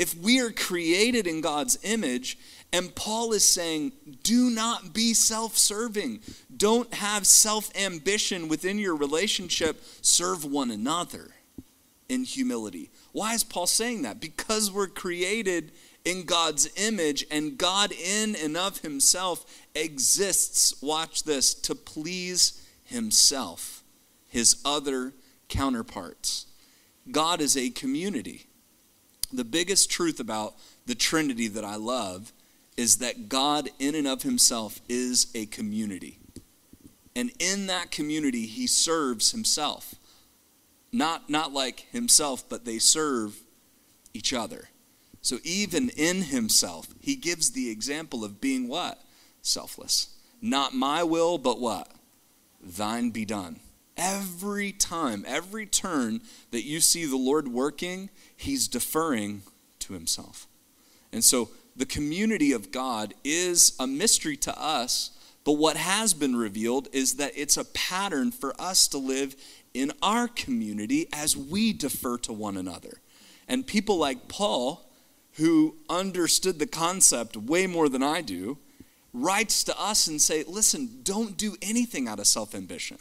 [0.00, 2.38] If we are created in God's image,
[2.72, 6.20] and Paul is saying, do not be self serving.
[6.56, 9.84] Don't have self ambition within your relationship.
[10.00, 11.32] Serve one another
[12.08, 12.88] in humility.
[13.12, 14.22] Why is Paul saying that?
[14.22, 15.70] Because we're created
[16.06, 23.84] in God's image, and God, in and of himself, exists, watch this, to please himself,
[24.28, 25.12] his other
[25.50, 26.46] counterparts.
[27.10, 28.46] God is a community.
[29.32, 30.54] The biggest truth about
[30.86, 32.32] the Trinity that I love
[32.76, 36.18] is that God, in and of himself, is a community.
[37.14, 39.94] And in that community, he serves himself.
[40.92, 43.40] Not, not like himself, but they serve
[44.14, 44.68] each other.
[45.22, 49.02] So even in himself, he gives the example of being what?
[49.42, 50.16] Selfless.
[50.40, 51.88] Not my will, but what?
[52.62, 53.60] Thine be done.
[54.00, 59.42] Every time, every turn that you see the Lord working, he's deferring
[59.80, 60.46] to himself.
[61.12, 65.10] And so the community of God is a mystery to us,
[65.44, 69.36] but what has been revealed is that it's a pattern for us to live
[69.74, 73.02] in our community as we defer to one another.
[73.48, 74.90] And people like Paul,
[75.34, 78.56] who understood the concept way more than I do,
[79.12, 82.96] writes to us and say, listen, don't do anything out of self-ambition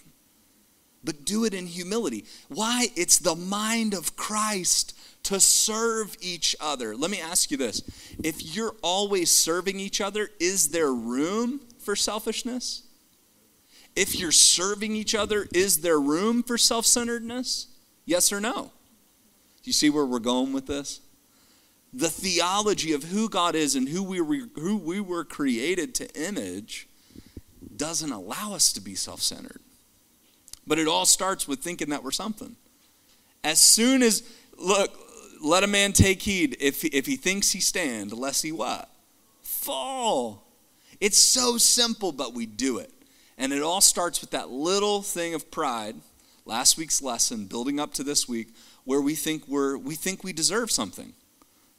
[1.04, 2.26] but do it in humility.
[2.50, 2.88] Why?
[2.96, 6.96] It's the mind of Christ to serve each other.
[6.96, 7.82] Let me ask you this
[8.24, 12.84] if you're always serving each other, is there room for selfishness?
[13.96, 17.68] If you're serving each other, is there room for self centeredness?
[18.06, 18.72] Yes or no?
[19.62, 21.02] Do you see where we're going with this?
[21.92, 26.20] The theology of who God is and who we were, who we were created to
[26.20, 26.88] image
[27.76, 29.62] doesn't allow us to be self centered.
[30.70, 32.56] But it all starts with thinking that we're something.
[33.44, 34.22] As soon as,
[34.56, 34.96] look,
[35.42, 38.88] let a man take heed if, if he thinks he stand, lest he what?
[39.42, 40.46] Fall.
[41.02, 42.92] It's so simple, but we do it.
[43.36, 45.96] And it all starts with that little thing of pride,
[46.46, 48.50] last week's lesson, building up to this week,
[48.84, 51.14] where we think we're we think we deserve something.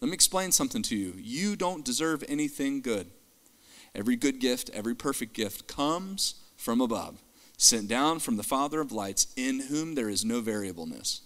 [0.00, 1.14] Let me explain something to you.
[1.16, 3.06] You don't deserve anything good.
[3.94, 7.22] Every good gift, every perfect gift comes from above
[7.60, 11.20] sent down from the Father of lights, in whom there is no variableness.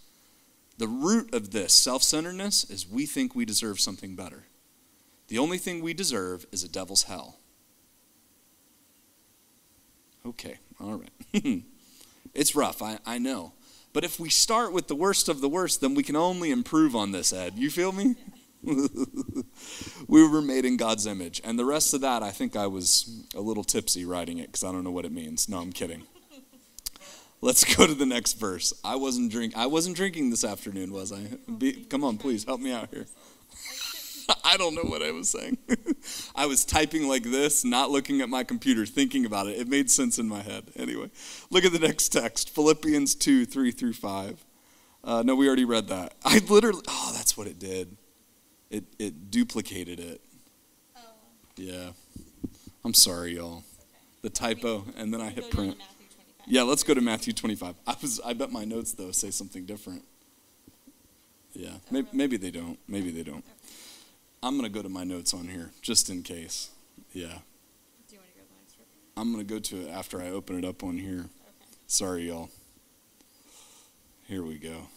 [0.78, 4.44] The root of this self centeredness is we think we deserve something better.
[5.28, 7.38] The only thing we deserve is a devil's hell.
[10.26, 11.62] Okay, all right.
[12.34, 13.52] it's rough, I, I know.
[13.92, 16.96] But if we start with the worst of the worst, then we can only improve
[16.96, 17.52] on this, Ed.
[17.54, 18.16] You feel me?
[20.08, 21.40] we were made in God's image.
[21.44, 24.64] And the rest of that, I think I was a little tipsy writing it because
[24.64, 25.48] I don't know what it means.
[25.48, 26.02] No, I'm kidding.
[27.44, 28.72] Let's go to the next verse.
[28.82, 29.52] I wasn't drink.
[29.54, 31.26] I wasn't drinking this afternoon, was I?
[31.58, 33.04] Be, come on, please help me out here.
[34.44, 35.58] I don't know what I was saying.
[36.34, 39.58] I was typing like this, not looking at my computer, thinking about it.
[39.58, 40.70] It made sense in my head.
[40.74, 41.10] Anyway,
[41.50, 44.42] look at the next text Philippians 2 3 through 5.
[45.04, 46.14] Uh, no, we already read that.
[46.24, 47.94] I literally, oh, that's what it did.
[48.70, 50.22] It, it duplicated it.
[50.96, 51.00] Oh.
[51.56, 51.90] Yeah.
[52.86, 53.64] I'm sorry, y'all.
[54.22, 55.76] The typo, and then I hit print.
[56.46, 57.74] Yeah, let's go to Matthew 25.
[57.86, 60.02] I was I bet my notes though say something different.
[61.54, 62.78] Yeah, maybe, maybe they don't.
[62.88, 63.44] Maybe they don't.
[64.42, 66.70] I'm going to go to my notes on here just in case.
[67.12, 67.38] Yeah.
[68.08, 68.76] Do you want to go to the next
[69.16, 71.20] I'm going to go to it after I open it up on here.
[71.20, 71.28] Okay.
[71.86, 72.50] Sorry, y'all.
[74.26, 74.88] Here we go.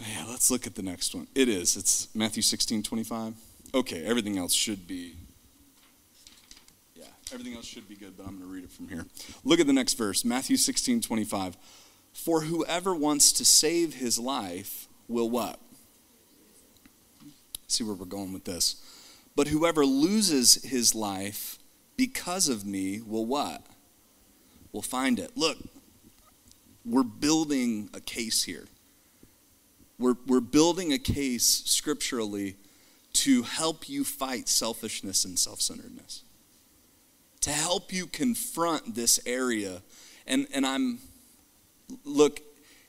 [0.00, 1.26] Yeah, let's look at the next one.
[1.34, 1.76] It is.
[1.76, 3.34] It's Matthew 16, 25.
[3.74, 5.16] Okay, everything else should be
[7.32, 9.04] Everything else should be good, but I'm going to read it from here.
[9.44, 11.56] Look at the next verse Matthew 16, 25.
[12.12, 15.60] For whoever wants to save his life will what?
[17.66, 18.82] See where we're going with this.
[19.36, 21.58] But whoever loses his life
[21.96, 23.62] because of me will what?
[24.72, 25.36] Will find it.
[25.36, 25.58] Look,
[26.84, 28.64] we're building a case here.
[29.98, 32.56] We're, we're building a case scripturally
[33.14, 36.22] to help you fight selfishness and self centeredness
[37.40, 39.82] to help you confront this area.
[40.26, 40.98] And, and I'm,
[42.04, 42.40] look,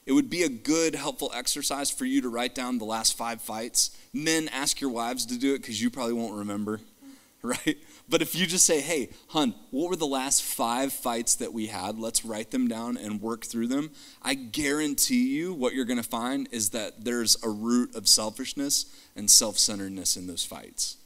[0.06, 3.42] it would be a good, helpful exercise for you to write down the last five
[3.42, 6.80] fights men ask your wives to do it because you probably won't remember,
[7.42, 7.78] right?
[8.08, 11.68] But if you just say, hey, hun, what were the last five fights that we
[11.68, 12.00] had?
[12.00, 13.92] Let's write them down and work through them.
[14.22, 18.86] I guarantee you what you're going to find is that there's a root of selfishness
[19.16, 20.98] and self centeredness in those fights.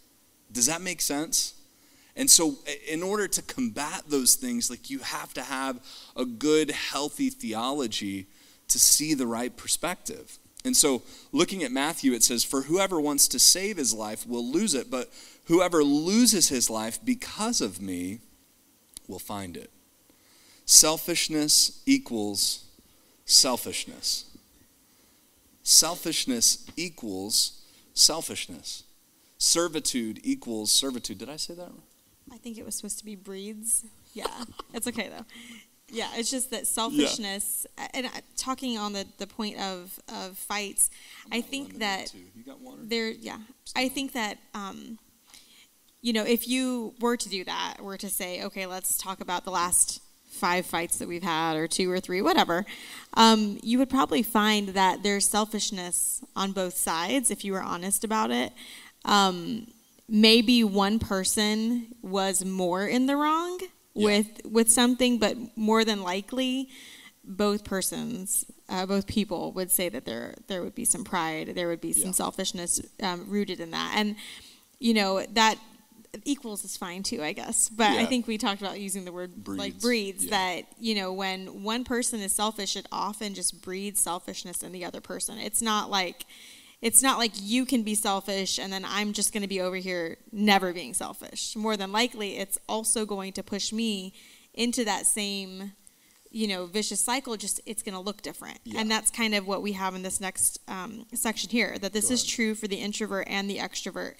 [0.51, 1.55] Does that make sense?
[2.15, 2.57] And so,
[2.87, 5.79] in order to combat those things, like you have to have
[6.15, 8.27] a good, healthy theology
[8.67, 10.37] to see the right perspective.
[10.65, 11.01] And so,
[11.31, 14.91] looking at Matthew, it says, For whoever wants to save his life will lose it,
[14.91, 15.11] but
[15.45, 18.19] whoever loses his life because of me
[19.07, 19.71] will find it.
[20.65, 22.65] Selfishness equals
[23.25, 24.25] selfishness.
[25.63, 27.61] Selfishness equals
[27.93, 28.83] selfishness.
[29.37, 31.17] Servitude equals servitude.
[31.17, 31.71] Did I say that?
[32.31, 33.85] I think it was supposed to be breeds.
[34.13, 34.27] Yeah,
[34.73, 35.25] it's okay though.
[35.89, 37.67] Yeah, it's just that selfishness.
[37.77, 37.87] Yeah.
[37.93, 40.89] And talking on the, the point of, of fights,
[41.31, 42.13] I think that
[42.81, 43.09] there.
[43.09, 43.37] Yeah,
[43.75, 44.97] I think that um,
[46.01, 49.45] you know if you were to do that, were to say, okay, let's talk about
[49.45, 50.01] the last
[50.33, 52.65] five fights that we've had, or two or three, whatever,
[53.13, 58.03] um, you would probably find that there's selfishness on both sides if you were honest
[58.03, 58.51] about it.
[59.05, 59.67] Um,
[60.07, 63.59] maybe one person was more in the wrong
[63.93, 64.05] yeah.
[64.05, 66.69] with with something, but more than likely,
[67.23, 71.67] both persons, uh, both people would say that there there would be some pride, there
[71.67, 72.11] would be some yeah.
[72.11, 74.15] selfishness um, rooted in that, and
[74.79, 75.57] you know that
[76.25, 77.69] equals is fine too, I guess.
[77.69, 78.01] But yeah.
[78.01, 79.59] I think we talked about using the word breeds.
[79.59, 80.31] like breeds yeah.
[80.31, 84.85] that, you know, when one person is selfish, it often just breeds selfishness in the
[84.85, 85.37] other person.
[85.39, 86.25] It's not like
[86.83, 89.77] it's not like you can be selfish and then I'm just going to be over
[89.77, 91.55] here never being selfish.
[91.55, 94.13] More than likely, it's also going to push me
[94.53, 95.71] into that same,
[96.29, 97.37] you know, vicious cycle.
[97.37, 98.81] Just it's going to look different, yeah.
[98.81, 101.77] and that's kind of what we have in this next um, section here.
[101.79, 104.15] That this is true for the introvert and the extrovert.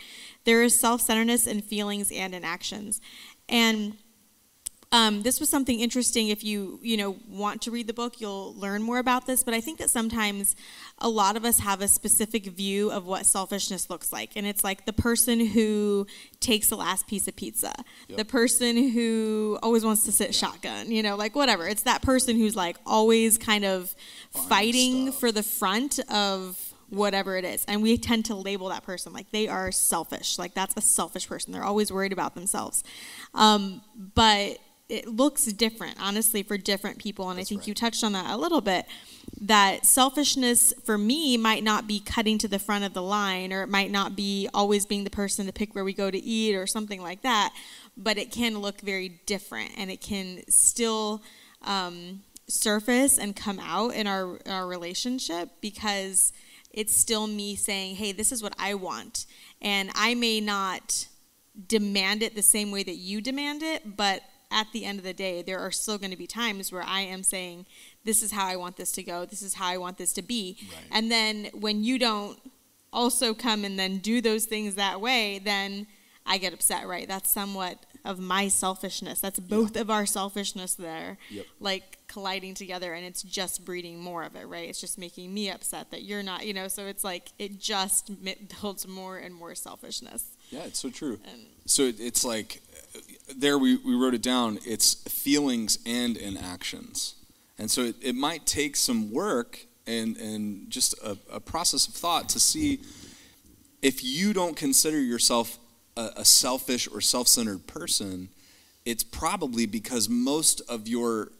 [0.45, 3.01] There is self-centeredness in feelings and in actions,
[3.49, 3.97] and
[4.93, 6.27] um, this was something interesting.
[6.27, 9.43] If you you know want to read the book, you'll learn more about this.
[9.43, 10.55] But I think that sometimes
[10.99, 14.63] a lot of us have a specific view of what selfishness looks like, and it's
[14.63, 16.05] like the person who
[16.39, 17.73] takes the last piece of pizza,
[18.07, 18.19] yep.
[18.19, 20.47] the person who always wants to sit yeah.
[20.47, 21.67] shotgun, you know, like whatever.
[21.67, 23.95] It's that person who's like always kind of
[24.47, 25.19] fighting stuff.
[25.19, 27.65] for the front of whatever it is.
[27.67, 30.37] And we tend to label that person like they are selfish.
[30.37, 31.51] Like that's a selfish person.
[31.51, 32.83] They're always worried about themselves.
[33.33, 33.81] Um,
[34.13, 34.59] but
[34.89, 37.29] it looks different, honestly, for different people.
[37.29, 37.67] And That's I think right.
[37.69, 38.85] you touched on that a little bit.
[39.41, 43.63] That selfishness for me might not be cutting to the front of the line, or
[43.63, 46.55] it might not be always being the person to pick where we go to eat
[46.55, 47.53] or something like that.
[47.95, 51.23] But it can look very different, and it can still
[51.61, 56.33] um, surface and come out in our our relationship because
[56.71, 59.25] it's still me saying, "Hey, this is what I want,"
[59.61, 61.07] and I may not
[61.67, 64.23] demand it the same way that you demand it, but
[64.53, 67.01] at the end of the day, there are still going to be times where I
[67.01, 67.65] am saying,
[68.05, 70.21] this is how I want this to go, this is how I want this to
[70.21, 70.57] be.
[70.61, 70.83] Right.
[70.91, 72.39] And then when you don't
[72.91, 75.87] also come and then do those things that way, then
[76.25, 77.07] I get upset, right?
[77.07, 79.19] That's somewhat of my selfishness.
[79.19, 79.81] That's both yeah.
[79.81, 81.45] of our selfishness there, yep.
[81.59, 84.69] like colliding together, and it's just breeding more of it, right?
[84.69, 86.67] It's just making me upset that you're not, you know.
[86.67, 88.11] So it's like it just
[88.61, 90.35] builds more and more selfishness.
[90.49, 91.19] Yeah, it's so true.
[91.29, 92.61] And so it's like
[93.35, 94.59] there we, we wrote it down.
[94.65, 97.15] It's feelings and in actions,
[97.57, 101.93] and so it, it might take some work and and just a, a process of
[101.93, 102.79] thought to see
[103.81, 105.59] if you don't consider yourself
[105.97, 108.29] a, a selfish or self-centered person,
[108.85, 111.31] it's probably because most of your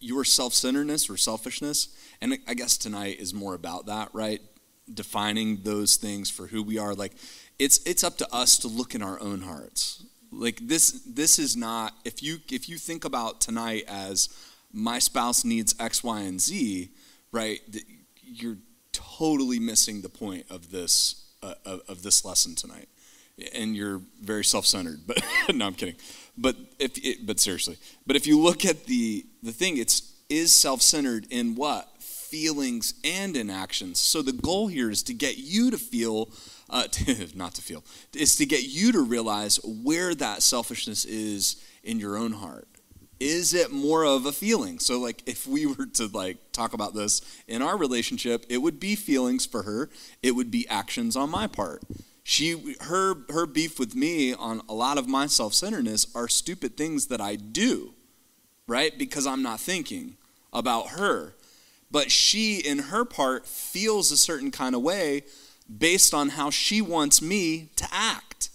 [0.00, 1.88] your self-centeredness or selfishness,
[2.20, 4.40] and I guess tonight is more about that, right?
[4.92, 6.94] Defining those things for who we are.
[6.94, 7.12] Like
[7.58, 10.04] it's it's up to us to look in our own hearts.
[10.32, 14.28] Like this this is not if you if you think about tonight as
[14.72, 16.88] my spouse needs X, Y, and Z,
[17.30, 17.60] right?
[18.22, 18.58] You're
[18.92, 22.88] totally missing the point of this uh, of, of this lesson tonight
[23.54, 25.00] and you're very self-centered.
[25.06, 25.22] But
[25.54, 25.96] no, I'm kidding.
[26.36, 27.76] But if it, but seriously,
[28.06, 33.36] but if you look at the the thing, it's is self-centered in what feelings and
[33.36, 34.00] in actions.
[34.00, 36.30] So the goal here is to get you to feel.
[36.72, 41.62] Uh, to, not to feel is to get you to realize where that selfishness is
[41.84, 42.66] in your own heart
[43.20, 46.94] is it more of a feeling so like if we were to like talk about
[46.94, 49.90] this in our relationship it would be feelings for her
[50.22, 51.82] it would be actions on my part
[52.24, 57.08] she her her beef with me on a lot of my self-centeredness are stupid things
[57.08, 57.94] that I do,
[58.66, 58.96] right?
[58.96, 60.16] Because I'm not thinking
[60.52, 61.34] about her.
[61.90, 65.24] But she in her part feels a certain kind of way
[65.78, 68.50] based on how she wants me to act.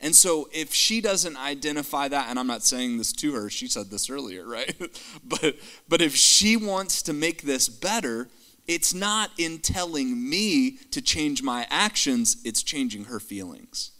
[0.00, 3.68] And so if she doesn't identify that, and I'm not saying this to her, she
[3.68, 4.74] said this earlier, right?
[5.24, 5.56] but
[5.88, 8.28] but if she wants to make this better,
[8.66, 13.92] it's not in telling me to change my actions, it's changing her feelings.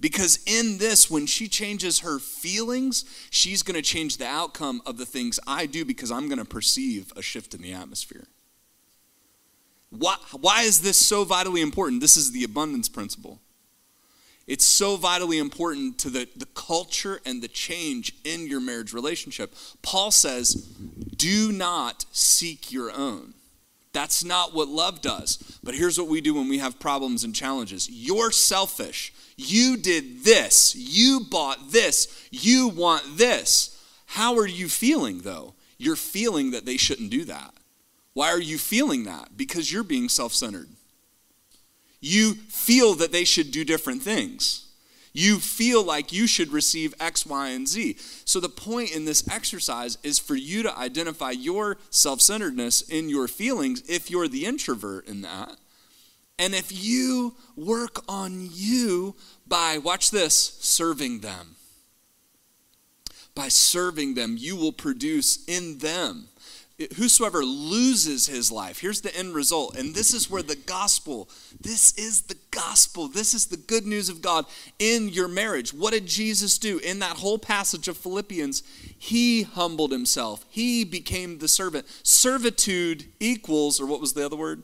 [0.00, 4.98] Because in this, when she changes her feelings, she's going to change the outcome of
[4.98, 8.26] the things I do because I'm going to perceive a shift in the atmosphere.
[9.98, 12.00] Why, why is this so vitally important?
[12.00, 13.40] This is the abundance principle.
[14.46, 19.54] It's so vitally important to the, the culture and the change in your marriage relationship.
[19.80, 20.54] Paul says,
[21.16, 23.34] do not seek your own.
[23.94, 25.58] That's not what love does.
[25.62, 29.14] But here's what we do when we have problems and challenges you're selfish.
[29.36, 30.74] You did this.
[30.76, 32.28] You bought this.
[32.30, 33.82] You want this.
[34.06, 35.54] How are you feeling, though?
[35.78, 37.54] You're feeling that they shouldn't do that.
[38.14, 39.36] Why are you feeling that?
[39.36, 40.68] Because you're being self centered.
[42.00, 44.60] You feel that they should do different things.
[45.12, 47.96] You feel like you should receive X, Y, and Z.
[48.24, 53.08] So, the point in this exercise is for you to identify your self centeredness in
[53.08, 55.56] your feelings if you're the introvert in that
[56.38, 59.14] and if you work on you
[59.46, 61.56] by, watch this, serving them,
[63.34, 66.28] by serving them, you will produce in them.
[66.96, 69.76] Whosoever loses his life, here's the end result.
[69.76, 71.28] And this is where the gospel,
[71.60, 74.44] this is the gospel, this is the good news of God
[74.80, 75.72] in your marriage.
[75.72, 78.64] What did Jesus do in that whole passage of Philippians?
[78.98, 81.86] He humbled himself, he became the servant.
[82.02, 84.62] Servitude equals, or what was the other word?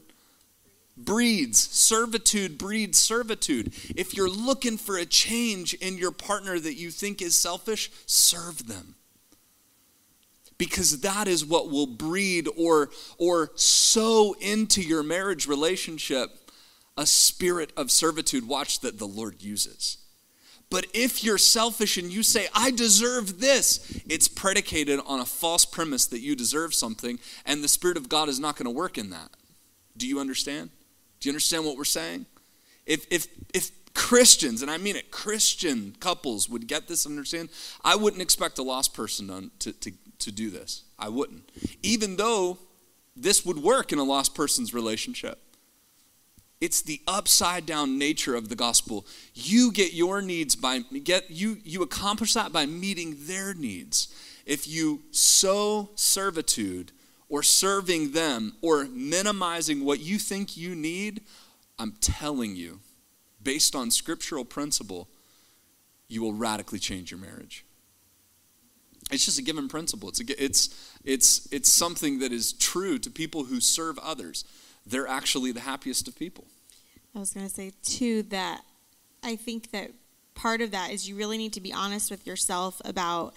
[0.97, 6.91] breeds servitude breeds servitude if you're looking for a change in your partner that you
[6.91, 8.97] think is selfish serve them
[10.61, 16.29] because that is what will breed or or sow into your marriage relationship
[16.99, 19.97] a spirit of servitude watch that the lord uses
[20.69, 25.65] but if you're selfish and you say, I deserve this, it's predicated on a false
[25.65, 28.97] premise that you deserve something, and the Spirit of God is not going to work
[28.97, 29.31] in that.
[29.97, 30.71] Do you understand?
[31.19, 32.27] Do you understand what we're saying?
[32.87, 37.49] If, if, if Christians, and I mean it, Christian couples would get this and understand,
[37.85, 39.93] I wouldn't expect a lost person to, to, to
[40.31, 40.83] do this.
[40.99, 41.51] I wouldn't.
[41.83, 42.59] Even though
[43.17, 45.39] this would work in a lost person's relationship.
[46.61, 49.07] It's the upside down nature of the gospel.
[49.35, 54.15] You get your needs by get you you accomplish that by meeting their needs.
[54.45, 56.93] If you sow servitude
[57.29, 61.23] or serving them or minimizing what you think you need,
[61.79, 62.81] I'm telling you,
[63.43, 65.09] based on scriptural principle,
[66.09, 67.65] you will radically change your marriage.
[69.11, 70.09] It's just a given principle.
[70.09, 74.45] It's, a, it's, it's, it's something that is true to people who serve others.
[74.87, 76.47] They're actually the happiest of people.
[77.15, 78.63] I was going to say, too, that
[79.23, 79.91] I think that
[80.35, 83.35] part of that is you really need to be honest with yourself about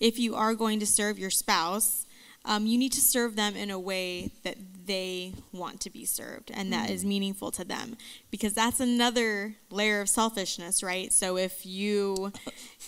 [0.00, 2.06] if you are going to serve your spouse
[2.44, 6.50] um, you need to serve them in a way that they want to be served
[6.52, 7.08] and that is mm.
[7.08, 7.96] meaningful to them
[8.32, 11.12] because that's another layer of selfishness right?
[11.12, 12.32] So if you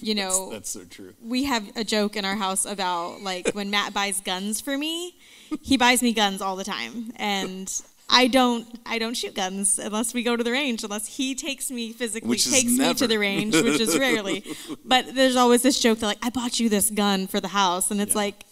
[0.01, 1.15] you know that's, that's so true.
[1.23, 5.15] we have a joke in our house about like when matt buys guns for me
[5.63, 7.13] he buys me guns all the time.
[7.17, 7.71] And
[8.09, 11.71] I don't I don't shoot guns unless we go to the range unless he takes
[11.71, 14.45] me physically which takes me to the range which is rarely.
[14.85, 17.91] But there's always this joke that like I bought you this gun for the house.
[17.91, 18.19] And it's yeah.
[18.19, 18.45] like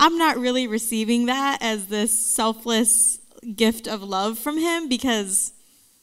[0.00, 3.18] I'm not really receiving that as this selfless
[3.56, 5.52] gift of love from him because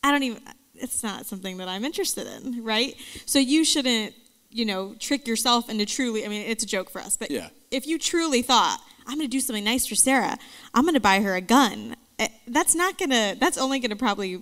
[0.04, 0.42] I don't even,
[0.76, 2.96] it's not something that I'm interested in, right?
[3.26, 4.14] So you shouldn't,
[4.50, 7.50] you know, trick yourself into truly, I mean, it's a joke for us, but yeah.
[7.70, 10.38] if you truly thought, I'm going to do something nice for Sarah,
[10.74, 13.92] I'm going to buy her a gun, eh, that's not going to, that's only going
[13.92, 14.42] to probably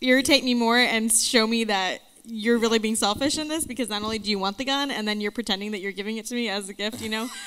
[0.00, 4.02] irritate me more and show me that you're really being selfish in this because not
[4.02, 6.34] only do you want the gun and then you're pretending that you're giving it to
[6.34, 7.28] me as a gift, you know?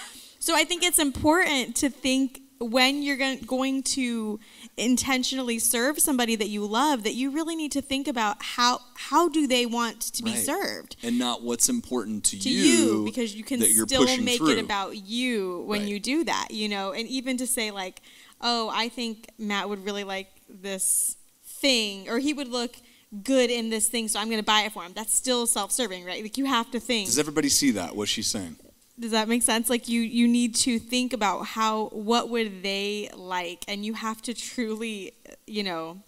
[0.44, 3.16] So I think it's important to think when you're
[3.46, 4.42] going to
[4.76, 9.30] intentionally serve somebody that you love that you really need to think about how how
[9.30, 10.40] do they want to be right.
[10.40, 14.50] served and not what's important to, to you, you, because you can still make through.
[14.50, 15.90] it about you when right.
[15.90, 18.02] you do that you know and even to say like
[18.42, 21.16] oh i think matt would really like this
[21.46, 22.76] thing or he would look
[23.24, 26.04] good in this thing so i'm going to buy it for him that's still self-serving
[26.04, 28.58] right like you have to think does everybody see that what she's saying
[29.00, 29.70] does that make sense?
[29.70, 33.64] Like you you need to think about how what would they like?
[33.68, 35.14] And you have to truly
[35.48, 36.02] you know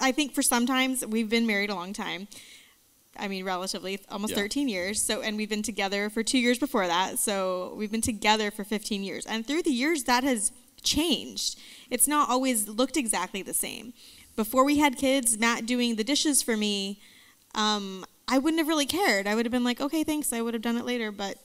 [0.00, 2.28] i think for sometimes we've been married a long time.
[3.18, 4.40] I mean relatively almost yeah.
[4.40, 5.02] 13 years.
[5.02, 7.18] So and we've been together for two years before that.
[7.18, 9.24] So we've been together for 15 years.
[9.26, 10.52] And through the years that has
[10.86, 11.58] changed.
[11.90, 13.92] It's not always looked exactly the same.
[14.36, 17.00] Before we had kids, Matt doing the dishes for me,
[17.54, 19.26] um, I wouldn't have really cared.
[19.26, 20.32] I would have been like, okay, thanks.
[20.32, 21.38] I would have done it later, but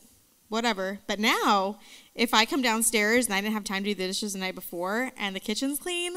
[0.52, 1.00] whatever.
[1.08, 1.80] But now,
[2.14, 4.54] if I come downstairs and I didn't have time to do the dishes the night
[4.54, 6.14] before and the kitchen's clean,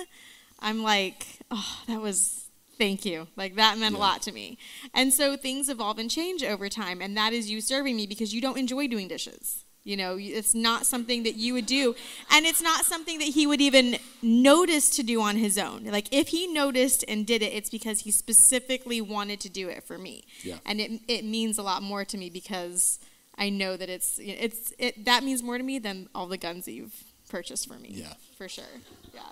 [0.59, 3.29] I'm like, oh, that was thank you.
[3.37, 4.01] Like that meant yeah.
[4.01, 4.59] a lot to me.
[4.93, 8.35] And so things evolve and change over time, and that is you serving me because
[8.35, 9.65] you don't enjoy doing dishes.
[9.85, 11.95] You know, it's not something that you would do.
[12.33, 15.85] And it's not something that he would even notice to do on his own.
[15.85, 19.85] Like, if he noticed and did it, it's because he specifically wanted to do it
[19.85, 20.25] for me.
[20.43, 20.57] Yeah.
[20.65, 22.99] And it, it means a lot more to me because
[23.37, 26.65] I know that it's, it's it, that means more to me than all the guns
[26.67, 27.91] that you've purchased for me.
[27.93, 28.15] Yeah.
[28.37, 28.65] For sure.
[29.13, 29.23] Yeah.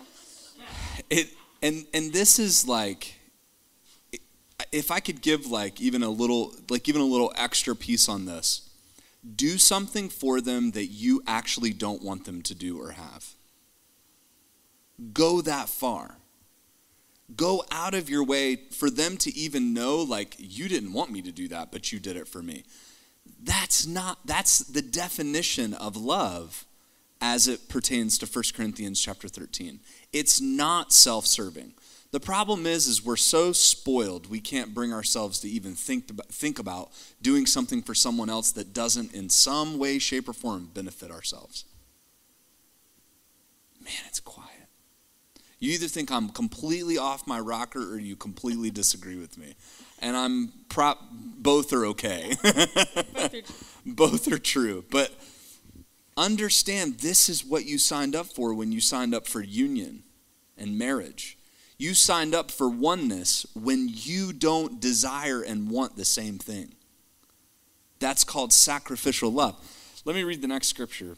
[1.11, 1.31] It,
[1.63, 3.15] and, and this is like,
[4.71, 8.27] if I could give like even a little, like even a little extra piece on
[8.27, 8.69] this
[9.37, 13.35] do something for them that you actually don't want them to do or have.
[15.13, 16.17] Go that far.
[17.37, 21.23] Go out of your way for them to even know, like, you didn't want me
[21.23, 22.65] to do that, but you did it for me.
[23.43, 26.65] That's not, that's the definition of love
[27.21, 29.81] as it pertains to 1 Corinthians chapter 13.
[30.13, 31.75] It's not self serving.
[32.11, 36.27] The problem is, is we're so spoiled we can't bring ourselves to even think about,
[36.29, 36.91] think about
[37.23, 41.65] doing something for someone else that doesn't, in some way, shape, or form, benefit ourselves.
[43.81, 44.51] Man, it's quiet.
[45.59, 49.55] You either think I'm completely off my rocker or you completely disagree with me.
[50.03, 52.35] And I'm prop both are okay.
[53.87, 54.85] both, are true.
[54.91, 55.13] But
[56.17, 60.05] understand this is what you signed up for when you signed up for union
[60.57, 61.39] and marriage.
[61.79, 66.75] You signed up for oneness when you don't desire and want the same thing.
[67.99, 69.57] That's called sacrificial love.
[70.05, 71.17] Let me read the next scripture.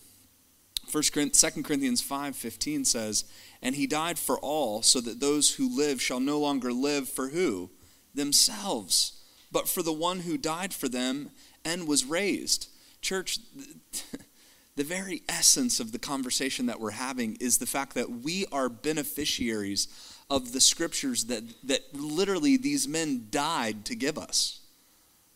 [0.91, 3.25] 1 2 Corinthians 5:15 says,
[3.61, 7.31] "And he died for all so that those who live shall no longer live for
[7.31, 7.71] who?
[8.15, 9.13] Themselves,
[9.51, 11.31] but for the one who died for them
[11.65, 12.69] and was raised."
[13.01, 13.39] Church,
[14.77, 18.69] the very essence of the conversation that we're having is the fact that we are
[18.69, 19.89] beneficiaries
[20.31, 24.61] of the scriptures that, that literally these men died to give us.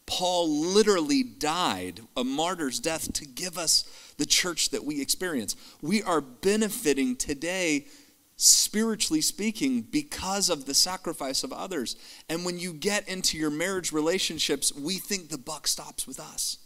[0.06, 3.84] Paul literally died a martyr's death to give us
[4.16, 5.54] the church that we experience.
[5.82, 7.86] We are benefiting today,
[8.38, 11.96] spiritually speaking, because of the sacrifice of others.
[12.28, 16.58] And when you get into your marriage relationships, we think the buck stops with us.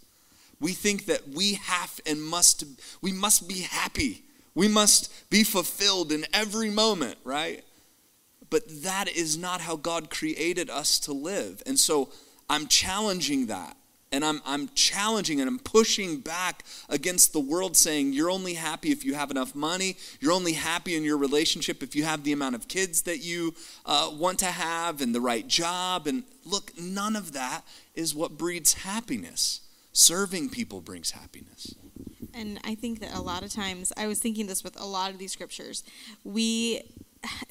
[0.60, 2.64] We think that we have and must
[3.00, 4.22] we must be happy.
[4.54, 7.64] We must be fulfilled in every moment, right?
[8.50, 11.62] But that is not how God created us to live.
[11.64, 12.10] And so
[12.50, 13.76] I'm challenging that.
[14.12, 18.90] And I'm, I'm challenging and I'm pushing back against the world saying you're only happy
[18.90, 19.96] if you have enough money.
[20.20, 23.54] You're only happy in your relationship if you have the amount of kids that you
[23.86, 26.06] uh, want to have and the right job.
[26.06, 27.62] And look, none of that
[27.94, 29.60] is what breeds happiness.
[29.92, 31.74] Serving people brings happiness.
[32.34, 35.10] And I think that a lot of times, I was thinking this with a lot
[35.10, 35.84] of these scriptures,
[36.24, 36.82] we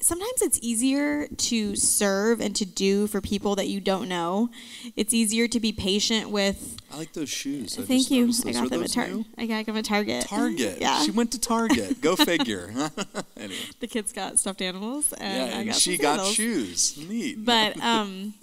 [0.00, 4.50] sometimes it's easier to serve and to do for people that you don't know.
[4.96, 6.76] It's easier to be patient with.
[6.92, 7.78] I like those shoes.
[7.78, 8.32] I Thank you.
[8.46, 9.26] I got them at Target.
[9.38, 10.24] I got them at Target.
[10.26, 10.78] Target.
[10.80, 11.02] yeah.
[11.02, 12.00] She went to Target.
[12.00, 12.70] Go figure.
[13.36, 13.56] anyway.
[13.80, 16.98] The kids got stuffed animals, and, yeah, and got she got shoes.
[16.98, 17.44] Neat.
[17.44, 18.34] But um,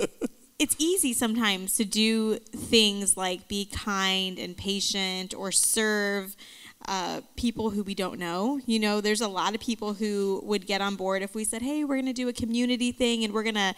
[0.57, 6.35] it's easy sometimes to do things like be kind and patient or serve
[6.89, 8.59] uh, people who we don't know.
[8.65, 11.61] You know, there's a lot of people who would get on board if we said,
[11.61, 13.75] hey, we're going to do a community thing and we're going to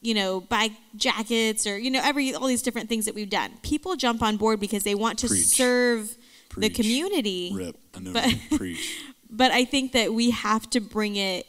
[0.00, 3.52] you know, buy jackets or you know, every all these different things that we've done.
[3.62, 5.44] People jump on board because they want to Preach.
[5.44, 6.16] serve
[6.48, 6.62] Preach.
[6.76, 7.50] the community.
[7.54, 7.76] Rip.
[7.96, 9.02] I know but, Preach.
[9.30, 11.46] but I think that we have to bring it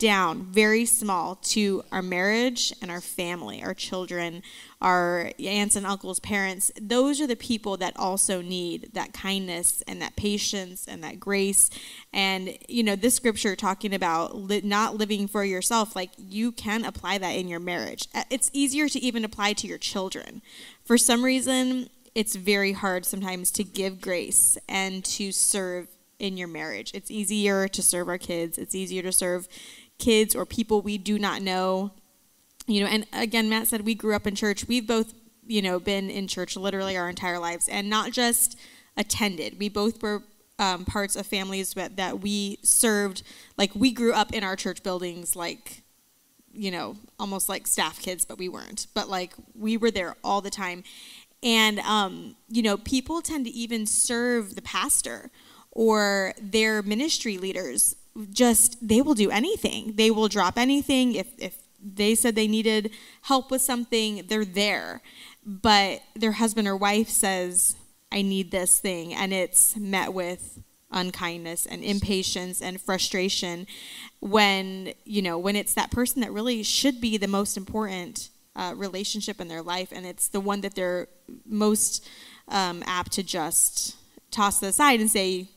[0.00, 4.42] down very small to our marriage and our family, our children,
[4.80, 6.72] our aunts and uncles, parents.
[6.80, 11.70] Those are the people that also need that kindness and that patience and that grace.
[12.12, 16.84] And, you know, this scripture talking about li- not living for yourself, like you can
[16.84, 18.08] apply that in your marriage.
[18.30, 20.40] It's easier to even apply to your children.
[20.82, 25.88] For some reason, it's very hard sometimes to give grace and to serve
[26.20, 26.92] in your marriage.
[26.94, 28.58] It's easier to serve our kids.
[28.58, 29.48] It's easier to serve
[30.00, 31.92] kids or people we do not know.
[32.66, 34.66] You know, and again, Matt said we grew up in church.
[34.66, 35.14] We've both,
[35.46, 38.58] you know, been in church literally our entire lives and not just
[38.96, 39.58] attended.
[39.58, 40.22] We both were
[40.58, 43.22] um, parts of families that, that we served.
[43.56, 45.82] Like we grew up in our church buildings, like,
[46.52, 48.86] you know, almost like staff kids, but we weren't.
[48.94, 50.84] But like we were there all the time.
[51.42, 55.30] And, um, you know, people tend to even serve the pastor
[55.72, 57.96] or their ministry leaders
[58.26, 59.94] just they will do anything.
[59.96, 62.90] They will drop anything if if they said they needed
[63.22, 65.00] help with something, they're there.
[65.44, 67.76] But their husband or wife says,
[68.12, 70.60] I need this thing, and it's met with
[70.92, 73.66] unkindness and impatience and frustration
[74.18, 78.74] when you know when it's that person that really should be the most important uh,
[78.76, 81.06] relationship in their life and it's the one that they're
[81.46, 82.06] most
[82.48, 83.96] um, apt to just
[84.32, 85.48] toss aside and say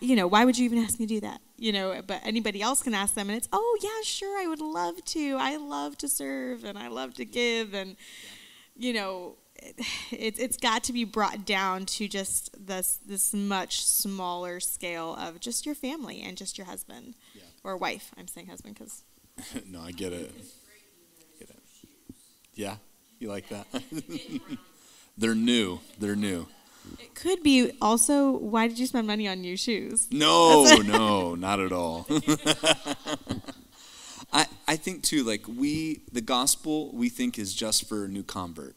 [0.00, 2.60] you know why would you even ask me to do that you know but anybody
[2.60, 5.96] else can ask them and it's oh yeah sure i would love to i love
[5.96, 7.96] to serve and i love to give and
[8.76, 9.36] you know
[10.10, 15.40] it, it's got to be brought down to just this this much smaller scale of
[15.40, 17.42] just your family and just your husband yeah.
[17.62, 18.10] or wife.
[18.18, 19.04] I'm saying husband because.
[19.70, 20.32] no, I get it.
[21.38, 21.58] get it.
[22.54, 22.76] Yeah,
[23.18, 23.66] you like that?
[25.18, 25.80] They're new.
[25.98, 26.46] They're new.
[26.98, 30.08] It could be also why did you spend money on new shoes?
[30.10, 32.06] No, no, not at all.
[34.32, 38.22] I I think too like we the gospel we think is just for a new
[38.22, 38.76] convert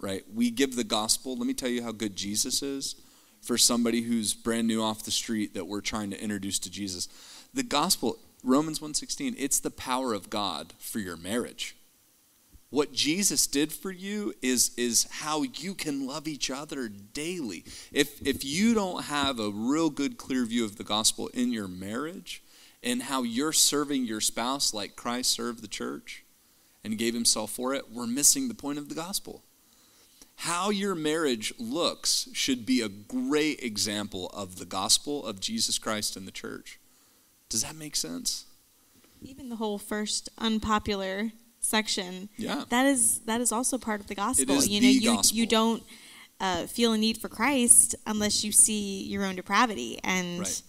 [0.00, 0.24] right?
[0.34, 1.36] We give the gospel.
[1.36, 2.96] Let me tell you how good Jesus is
[3.40, 7.08] for somebody who's brand new off the street that we're trying to introduce to Jesus.
[7.54, 11.76] The gospel, Romans 1:16, it's the power of God for your marriage.
[12.70, 17.64] What Jesus did for you is, is how you can love each other daily.
[17.92, 21.68] If, if you don't have a real good, clear view of the gospel in your
[21.68, 22.42] marriage
[22.82, 26.24] and how you're serving your spouse like Christ served the church
[26.84, 29.42] and gave himself for it, we're missing the point of the gospel
[30.42, 36.16] how your marriage looks should be a great example of the gospel of Jesus Christ
[36.16, 36.78] and the church.
[37.48, 38.44] Does that make sense?
[39.20, 42.28] Even the whole first unpopular section.
[42.36, 42.64] Yeah.
[42.68, 44.64] That is that is also part of the gospel.
[44.64, 45.36] You know, you gospel.
[45.36, 45.82] you don't
[46.40, 50.62] uh, feel a need for Christ unless you see your own depravity, and right.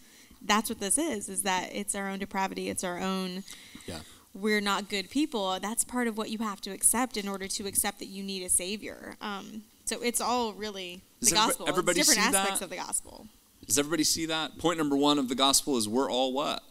[0.43, 1.29] that's what this is.
[1.29, 3.43] Is that it's our own depravity, it's our own
[3.85, 3.99] yeah
[4.33, 7.67] we're not good people, that's part of what you have to accept in order to
[7.67, 9.15] accept that you need a savior.
[9.21, 11.67] Um, so it's all really Does the gospel.
[11.67, 12.65] Everybody it's different aspects that?
[12.65, 13.27] of the gospel.
[13.65, 14.57] Does everybody see that?
[14.57, 16.63] Point number one of the gospel is we're all what?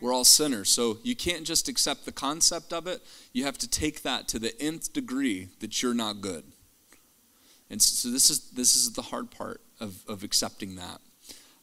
[0.00, 0.68] We're all sinners.
[0.68, 3.02] So you can't just accept the concept of it.
[3.32, 6.44] You have to take that to the nth degree that you're not good.
[7.70, 11.00] And so this is this is the hard part of, of accepting that.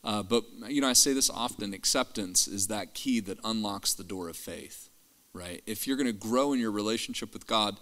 [0.04, 4.04] Uh, but you know, I say this often: acceptance is that key that unlocks the
[4.04, 4.90] door of faith
[5.34, 5.62] right?
[5.66, 7.78] If you're going to grow in your relationship with God,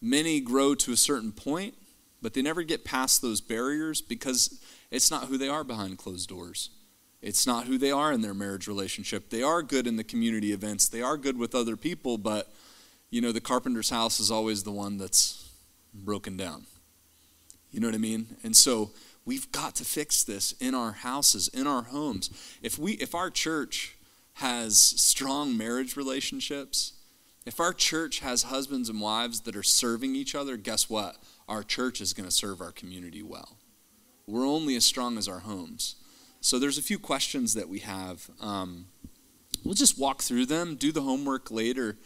[0.00, 1.74] many grow to a certain point,
[2.20, 6.28] but they never get past those barriers because it's not who they are behind closed
[6.28, 6.70] doors.
[7.22, 9.30] It's not who they are in their marriage relationship.
[9.30, 12.52] They are good in the community events, they are good with other people, but
[13.10, 15.50] you know, the carpenter's house is always the one that's
[15.94, 16.66] broken down.
[17.70, 18.36] You know what I mean?
[18.42, 18.90] And so
[19.24, 22.30] we've got to fix this in our houses, in our homes.
[22.62, 23.96] If we if our church
[24.34, 26.94] has strong marriage relationships,
[27.44, 31.16] if our church has husbands and wives that are serving each other, guess what?
[31.48, 33.58] Our church is going to serve our community well.
[34.26, 35.96] We're only as strong as our homes.
[36.42, 38.28] So there's a few questions that we have.
[38.40, 38.86] Um,
[39.64, 41.96] we'll just walk through them, do the homework later,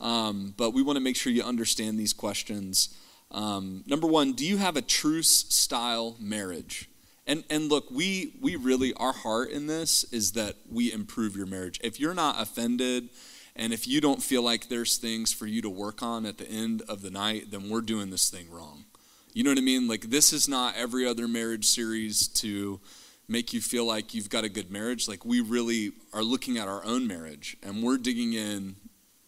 [0.00, 2.92] um, but we want to make sure you understand these questions.
[3.30, 6.90] Um, number one, do you have a truce style marriage?
[7.24, 11.46] And and look, we we really our heart in this is that we improve your
[11.46, 11.78] marriage.
[11.82, 13.10] If you're not offended
[13.54, 16.50] and if you don't feel like there's things for you to work on at the
[16.50, 18.86] end of the night, then we're doing this thing wrong.
[19.32, 19.86] You know what I mean?
[19.86, 22.80] Like this is not every other marriage series to
[23.28, 25.08] make you feel like you've got a good marriage.
[25.08, 28.76] Like we really are looking at our own marriage and we're digging in.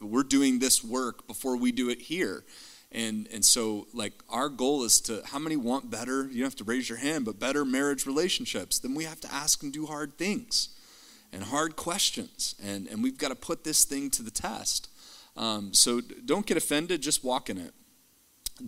[0.00, 2.44] We're doing this work before we do it here.
[2.92, 6.28] And, and so, like, our goal is to, how many want better?
[6.28, 8.78] You don't have to raise your hand, but better marriage relationships.
[8.78, 10.68] Then we have to ask and do hard things
[11.32, 12.54] and hard questions.
[12.62, 14.88] And, and we've got to put this thing to the test.
[15.36, 17.74] Um, so don't get offended, just walk in it.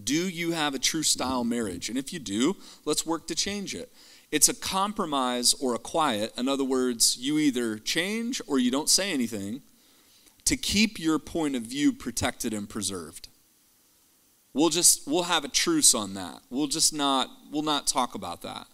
[0.04, 1.88] Do you have a truce style marriage?
[1.88, 3.90] And if you do, let's work to change it.
[4.30, 6.32] It's a compromise or a quiet.
[6.36, 9.62] In other words, you either change or you don't say anything
[10.44, 13.28] to keep your point of view protected and preserved.
[14.52, 16.40] We'll just we'll have a truce on that.
[16.50, 18.66] We'll just not we'll not talk about that.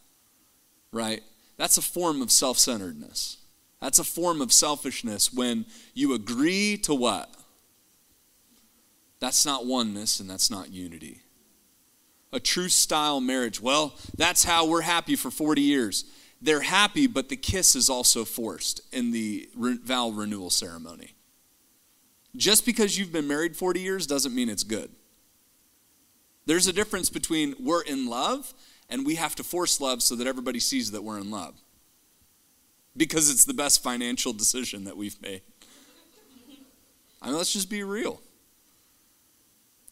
[0.92, 1.22] Right?
[1.56, 3.38] That's a form of self-centeredness.
[3.80, 7.30] That's a form of selfishness when you agree to what?
[9.20, 11.20] That's not oneness and that's not unity.
[12.34, 16.04] A truce style marriage, well, that's how we're happy for 40 years.
[16.42, 21.14] They're happy, but the kiss is also forced in the vow renewal ceremony.
[22.34, 24.90] Just because you've been married 40 years doesn't mean it's good.
[26.44, 28.52] There's a difference between we're in love
[28.90, 31.54] and we have to force love so that everybody sees that we're in love.
[32.96, 35.42] Because it's the best financial decision that we've made.
[37.22, 38.20] I mean, let's just be real.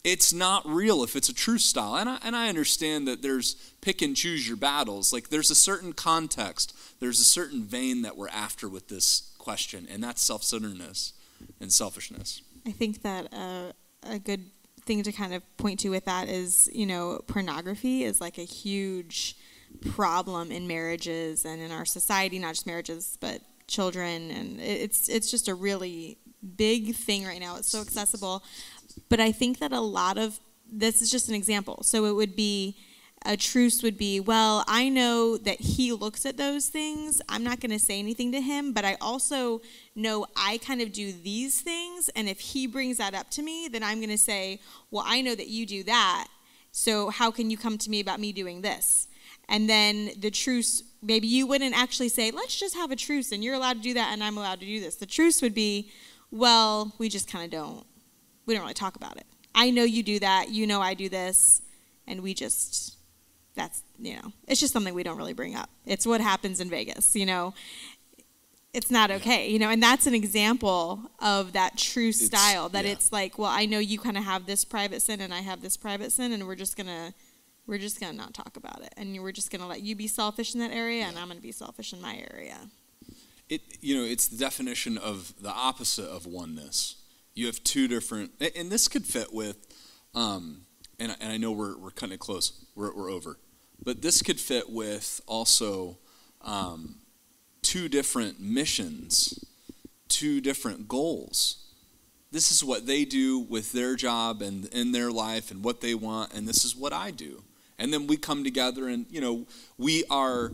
[0.04, 1.96] It's not real if it's a truce style.
[1.96, 5.12] And I, and I understand that there's pick and choose your battles.
[5.12, 9.86] Like there's a certain context, there's a certain vein that we're after with this question,
[9.90, 11.12] and that's self centeredness
[11.60, 12.42] and selfishness.
[12.66, 13.72] I think that uh,
[14.02, 14.44] a good
[14.84, 18.44] thing to kind of point to with that is, you know, pornography is like a
[18.44, 19.36] huge
[19.90, 25.30] problem in marriages and in our society, not just marriages, but children, and it's it's
[25.30, 26.18] just a really
[26.56, 27.56] big thing right now.
[27.56, 28.42] It's so accessible,
[29.08, 30.40] but I think that a lot of
[30.70, 31.82] this is just an example.
[31.82, 32.76] So it would be
[33.24, 37.22] a truce would be, well, I know that he looks at those things.
[37.28, 39.60] I'm not going to say anything to him, but I also
[39.94, 42.08] know I kind of do these things.
[42.16, 45.20] And if he brings that up to me, then I'm going to say, well, I
[45.20, 46.28] know that you do that.
[46.72, 49.06] So how can you come to me about me doing this?
[49.48, 53.44] And then the truce, maybe you wouldn't actually say, let's just have a truce and
[53.44, 54.96] you're allowed to do that and I'm allowed to do this.
[54.96, 55.90] The truce would be,
[56.30, 57.86] well, we just kind of don't,
[58.46, 59.26] we don't really talk about it.
[59.54, 61.62] I know you do that, you know I do this,
[62.06, 62.96] and we just,
[63.54, 65.70] that's, you know, it's just something we don't really bring up.
[65.86, 67.54] It's what happens in Vegas, you know.
[68.72, 72.92] It's not okay, you know, and that's an example of that truce style that yeah.
[72.92, 75.60] it's like, well, I know you kind of have this private sin and I have
[75.60, 77.12] this private sin, and we're just going to
[77.66, 79.94] we're just going to not talk about it and we're just going to let you
[79.94, 81.08] be selfish in that area yeah.
[81.08, 82.58] and i'm going to be selfish in my area
[83.48, 86.96] it you know it's the definition of the opposite of oneness
[87.34, 89.56] you have two different and this could fit with
[90.14, 90.62] um,
[90.98, 93.38] and, and i know we're, we're cutting it close we're, we're over
[93.84, 95.98] but this could fit with also
[96.42, 96.96] um,
[97.62, 99.44] two different missions
[100.12, 101.56] two different goals.
[102.30, 105.94] This is what they do with their job and in their life and what they
[105.94, 107.42] want and this is what i do.
[107.78, 109.46] And then we come together and, you know,
[109.78, 110.52] we are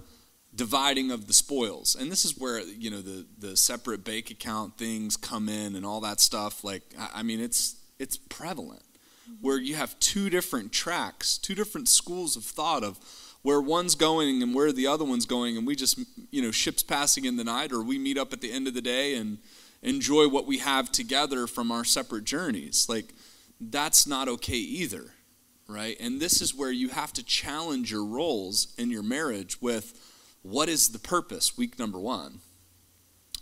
[0.55, 1.94] dividing of the spoils.
[1.94, 5.84] And this is where, you know, the, the separate bank account things come in and
[5.84, 6.64] all that stuff.
[6.64, 6.82] Like,
[7.14, 8.82] I mean, it's, it's prevalent
[9.28, 9.34] mm-hmm.
[9.40, 12.99] where you have two different tracks, two different schools of thought of
[13.42, 15.57] where one's going and where the other one's going.
[15.57, 18.40] And we just, you know, ships passing in the night or we meet up at
[18.40, 19.38] the end of the day and
[19.82, 22.86] enjoy what we have together from our separate journeys.
[22.88, 23.14] Like,
[23.61, 25.12] that's not okay either
[25.68, 25.96] right?
[26.01, 29.92] And this is where you have to challenge your roles in your marriage with
[30.51, 32.40] what is the purpose, week number one.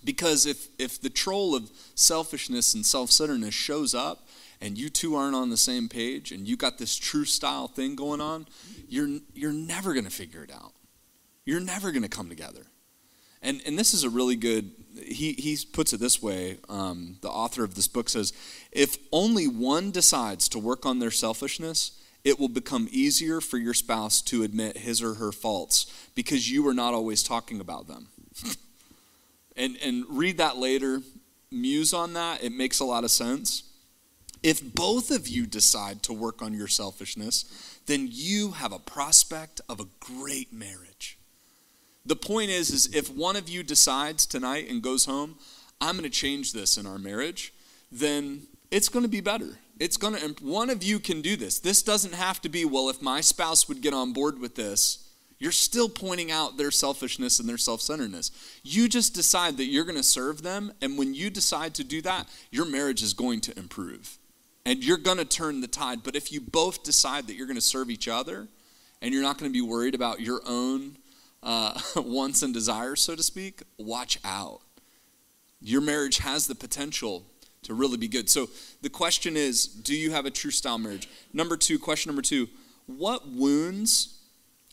[0.05, 4.29] Because if, if the troll of selfishness and self centeredness shows up
[4.61, 7.97] and you two aren't on the same page and you got this truce style thing
[7.97, 8.47] going on,
[8.89, 10.73] you're, you're never going to figure it out.
[11.45, 12.67] You're never going to come together.
[13.43, 16.59] And, and this is a really good, he, he puts it this way.
[16.69, 18.33] Um, the author of this book says
[18.73, 23.73] if only one decides to work on their selfishness, it will become easier for your
[23.73, 28.09] spouse to admit his or her faults because you are not always talking about them.
[29.57, 31.03] and, and read that later,
[31.53, 32.43] muse on that.
[32.43, 33.63] It makes a lot of sense.
[34.43, 39.61] If both of you decide to work on your selfishness, then you have a prospect
[39.69, 41.19] of a great marriage.
[42.05, 45.37] The point is, is if one of you decides tonight and goes home,
[45.81, 47.55] I'm going to change this in our marriage,
[47.93, 51.59] then it's going to be better it's going to, one of you can do this.
[51.59, 55.07] This doesn't have to be, well, if my spouse would get on board with this,
[55.39, 58.31] you're still pointing out their selfishness and their self centeredness.
[58.63, 60.73] You just decide that you're going to serve them.
[60.81, 64.19] And when you decide to do that, your marriage is going to improve.
[64.65, 66.03] And you're going to turn the tide.
[66.03, 68.49] But if you both decide that you're going to serve each other
[69.03, 70.97] and you're not going to be worried about your own
[71.43, 74.61] uh, wants and desires, so to speak, watch out.
[75.61, 77.27] Your marriage has the potential
[77.67, 78.31] to really be good.
[78.31, 78.49] So
[78.83, 81.09] the question is do you have a truce style marriage?
[81.33, 82.49] Number two, question number two,
[82.87, 84.19] what wounds,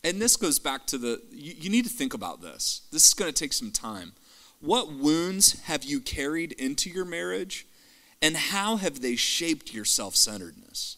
[0.02, 2.82] and this goes back to the, you, you need to think about this.
[2.92, 4.12] This is going to take some time.
[4.60, 7.66] What wounds have you carried into your marriage,
[8.22, 10.96] and how have they shaped your self centeredness?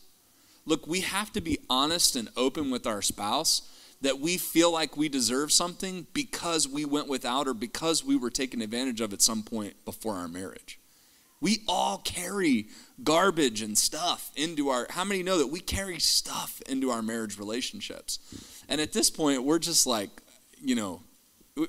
[0.66, 3.62] Look, we have to be honest and open with our spouse
[4.02, 8.30] that we feel like we deserve something because we went without or because we were
[8.30, 10.78] taken advantage of at some point before our marriage.
[11.40, 12.68] We all carry
[13.04, 17.38] garbage and stuff into our how many know that we carry stuff into our marriage
[17.38, 18.18] relationships?
[18.68, 20.10] And at this point we're just like,
[20.60, 21.02] you know,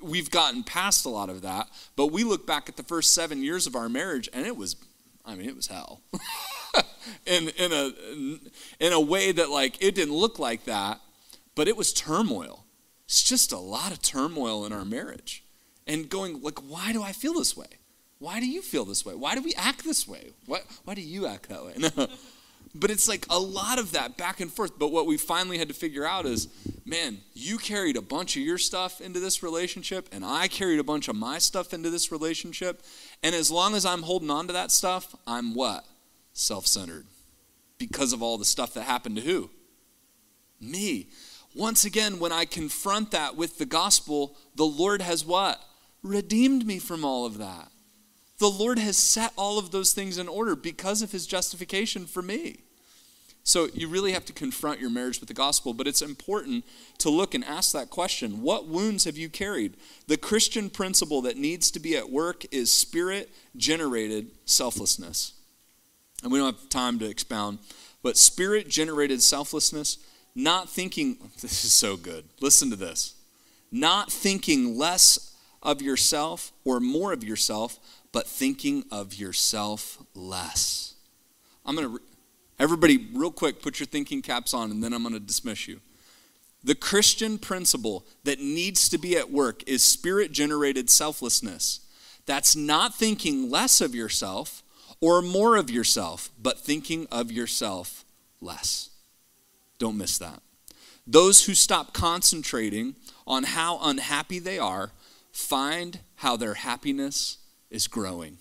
[0.01, 3.41] we've gotten past a lot of that, but we look back at the first 7
[3.43, 4.75] years of our marriage and it was
[5.25, 6.01] I mean, it was hell.
[7.25, 7.91] in in a
[8.79, 11.01] in a way that like it didn't look like that,
[11.55, 12.65] but it was turmoil.
[13.05, 15.43] It's just a lot of turmoil in our marriage.
[15.85, 17.67] And going like why do I feel this way?
[18.19, 19.13] Why do you feel this way?
[19.13, 20.31] Why do we act this way?
[20.45, 21.75] Why, why do you act that way?
[22.75, 24.79] but it's like a lot of that back and forth.
[24.79, 26.47] But what we finally had to figure out is
[26.85, 30.83] man, you carried a bunch of your stuff into this relationship, and I carried a
[30.83, 32.81] bunch of my stuff into this relationship.
[33.21, 35.85] And as long as I'm holding on to that stuff, I'm what?
[36.33, 37.05] Self centered.
[37.77, 39.51] Because of all the stuff that happened to who?
[40.59, 41.09] Me.
[41.53, 45.61] Once again, when I confront that with the gospel, the Lord has what?
[46.01, 47.71] Redeemed me from all of that.
[48.39, 52.21] The Lord has set all of those things in order because of his justification for
[52.21, 52.57] me.
[53.47, 56.65] So you really have to confront your marriage with the gospel, but it's important
[56.97, 59.77] to look and ask that question What wounds have you carried?
[60.07, 65.31] The Christian principle that needs to be at work is spirit generated selflessness.
[66.21, 67.59] And we don't have time to expound,
[68.03, 69.97] but spirit generated selflessness,
[70.35, 72.25] not thinking, this is so good.
[72.41, 73.13] Listen to this.
[73.71, 77.79] Not thinking less of yourself or more of yourself,
[78.17, 80.95] but thinking of yourself less.
[81.63, 82.01] I'm going to
[82.57, 85.81] Everybody, real quick, put your thinking caps on, and then I'm going to dismiss you.
[86.63, 91.81] The Christian principle that needs to be at work is spirit generated selflessness.
[92.25, 94.63] That's not thinking less of yourself
[94.99, 98.03] or more of yourself, but thinking of yourself
[98.41, 98.89] less.
[99.77, 100.41] Don't miss that.
[101.05, 102.95] Those who stop concentrating
[103.27, 104.89] on how unhappy they are
[105.31, 107.37] find how their happiness
[107.69, 108.37] is growing.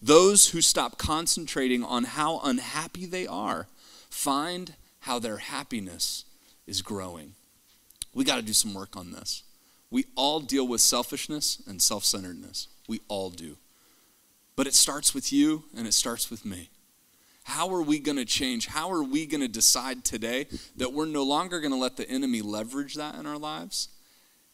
[0.00, 3.66] Those who stop concentrating on how unhappy they are
[4.10, 6.24] find how their happiness
[6.66, 7.34] is growing.
[8.14, 9.42] We got to do some work on this.
[9.90, 12.68] We all deal with selfishness and self centeredness.
[12.88, 13.56] We all do.
[14.56, 16.70] But it starts with you and it starts with me.
[17.44, 18.68] How are we going to change?
[18.68, 22.08] How are we going to decide today that we're no longer going to let the
[22.08, 23.88] enemy leverage that in our lives?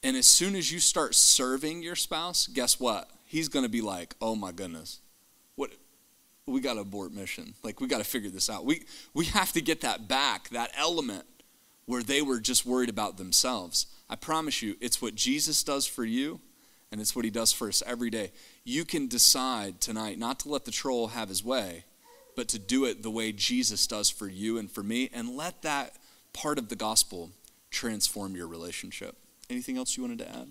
[0.02, 3.10] And as soon as you start serving your spouse, guess what?
[3.28, 5.00] He's going to be like, oh my goodness,
[5.54, 5.70] what
[6.46, 7.54] we got to abort mission.
[7.62, 8.64] Like we got to figure this out.
[8.64, 11.26] We we have to get that back, that element
[11.84, 13.86] where they were just worried about themselves.
[14.08, 16.40] I promise you, it's what Jesus does for you
[16.90, 18.32] and it's what he does for us every day.
[18.64, 21.84] You can decide tonight not to let the troll have his way,
[22.34, 25.62] but to do it the way Jesus does for you and for me and let
[25.62, 25.96] that
[26.32, 27.30] part of the gospel
[27.70, 29.16] transform your relationship.
[29.50, 30.48] Anything else you wanted to add?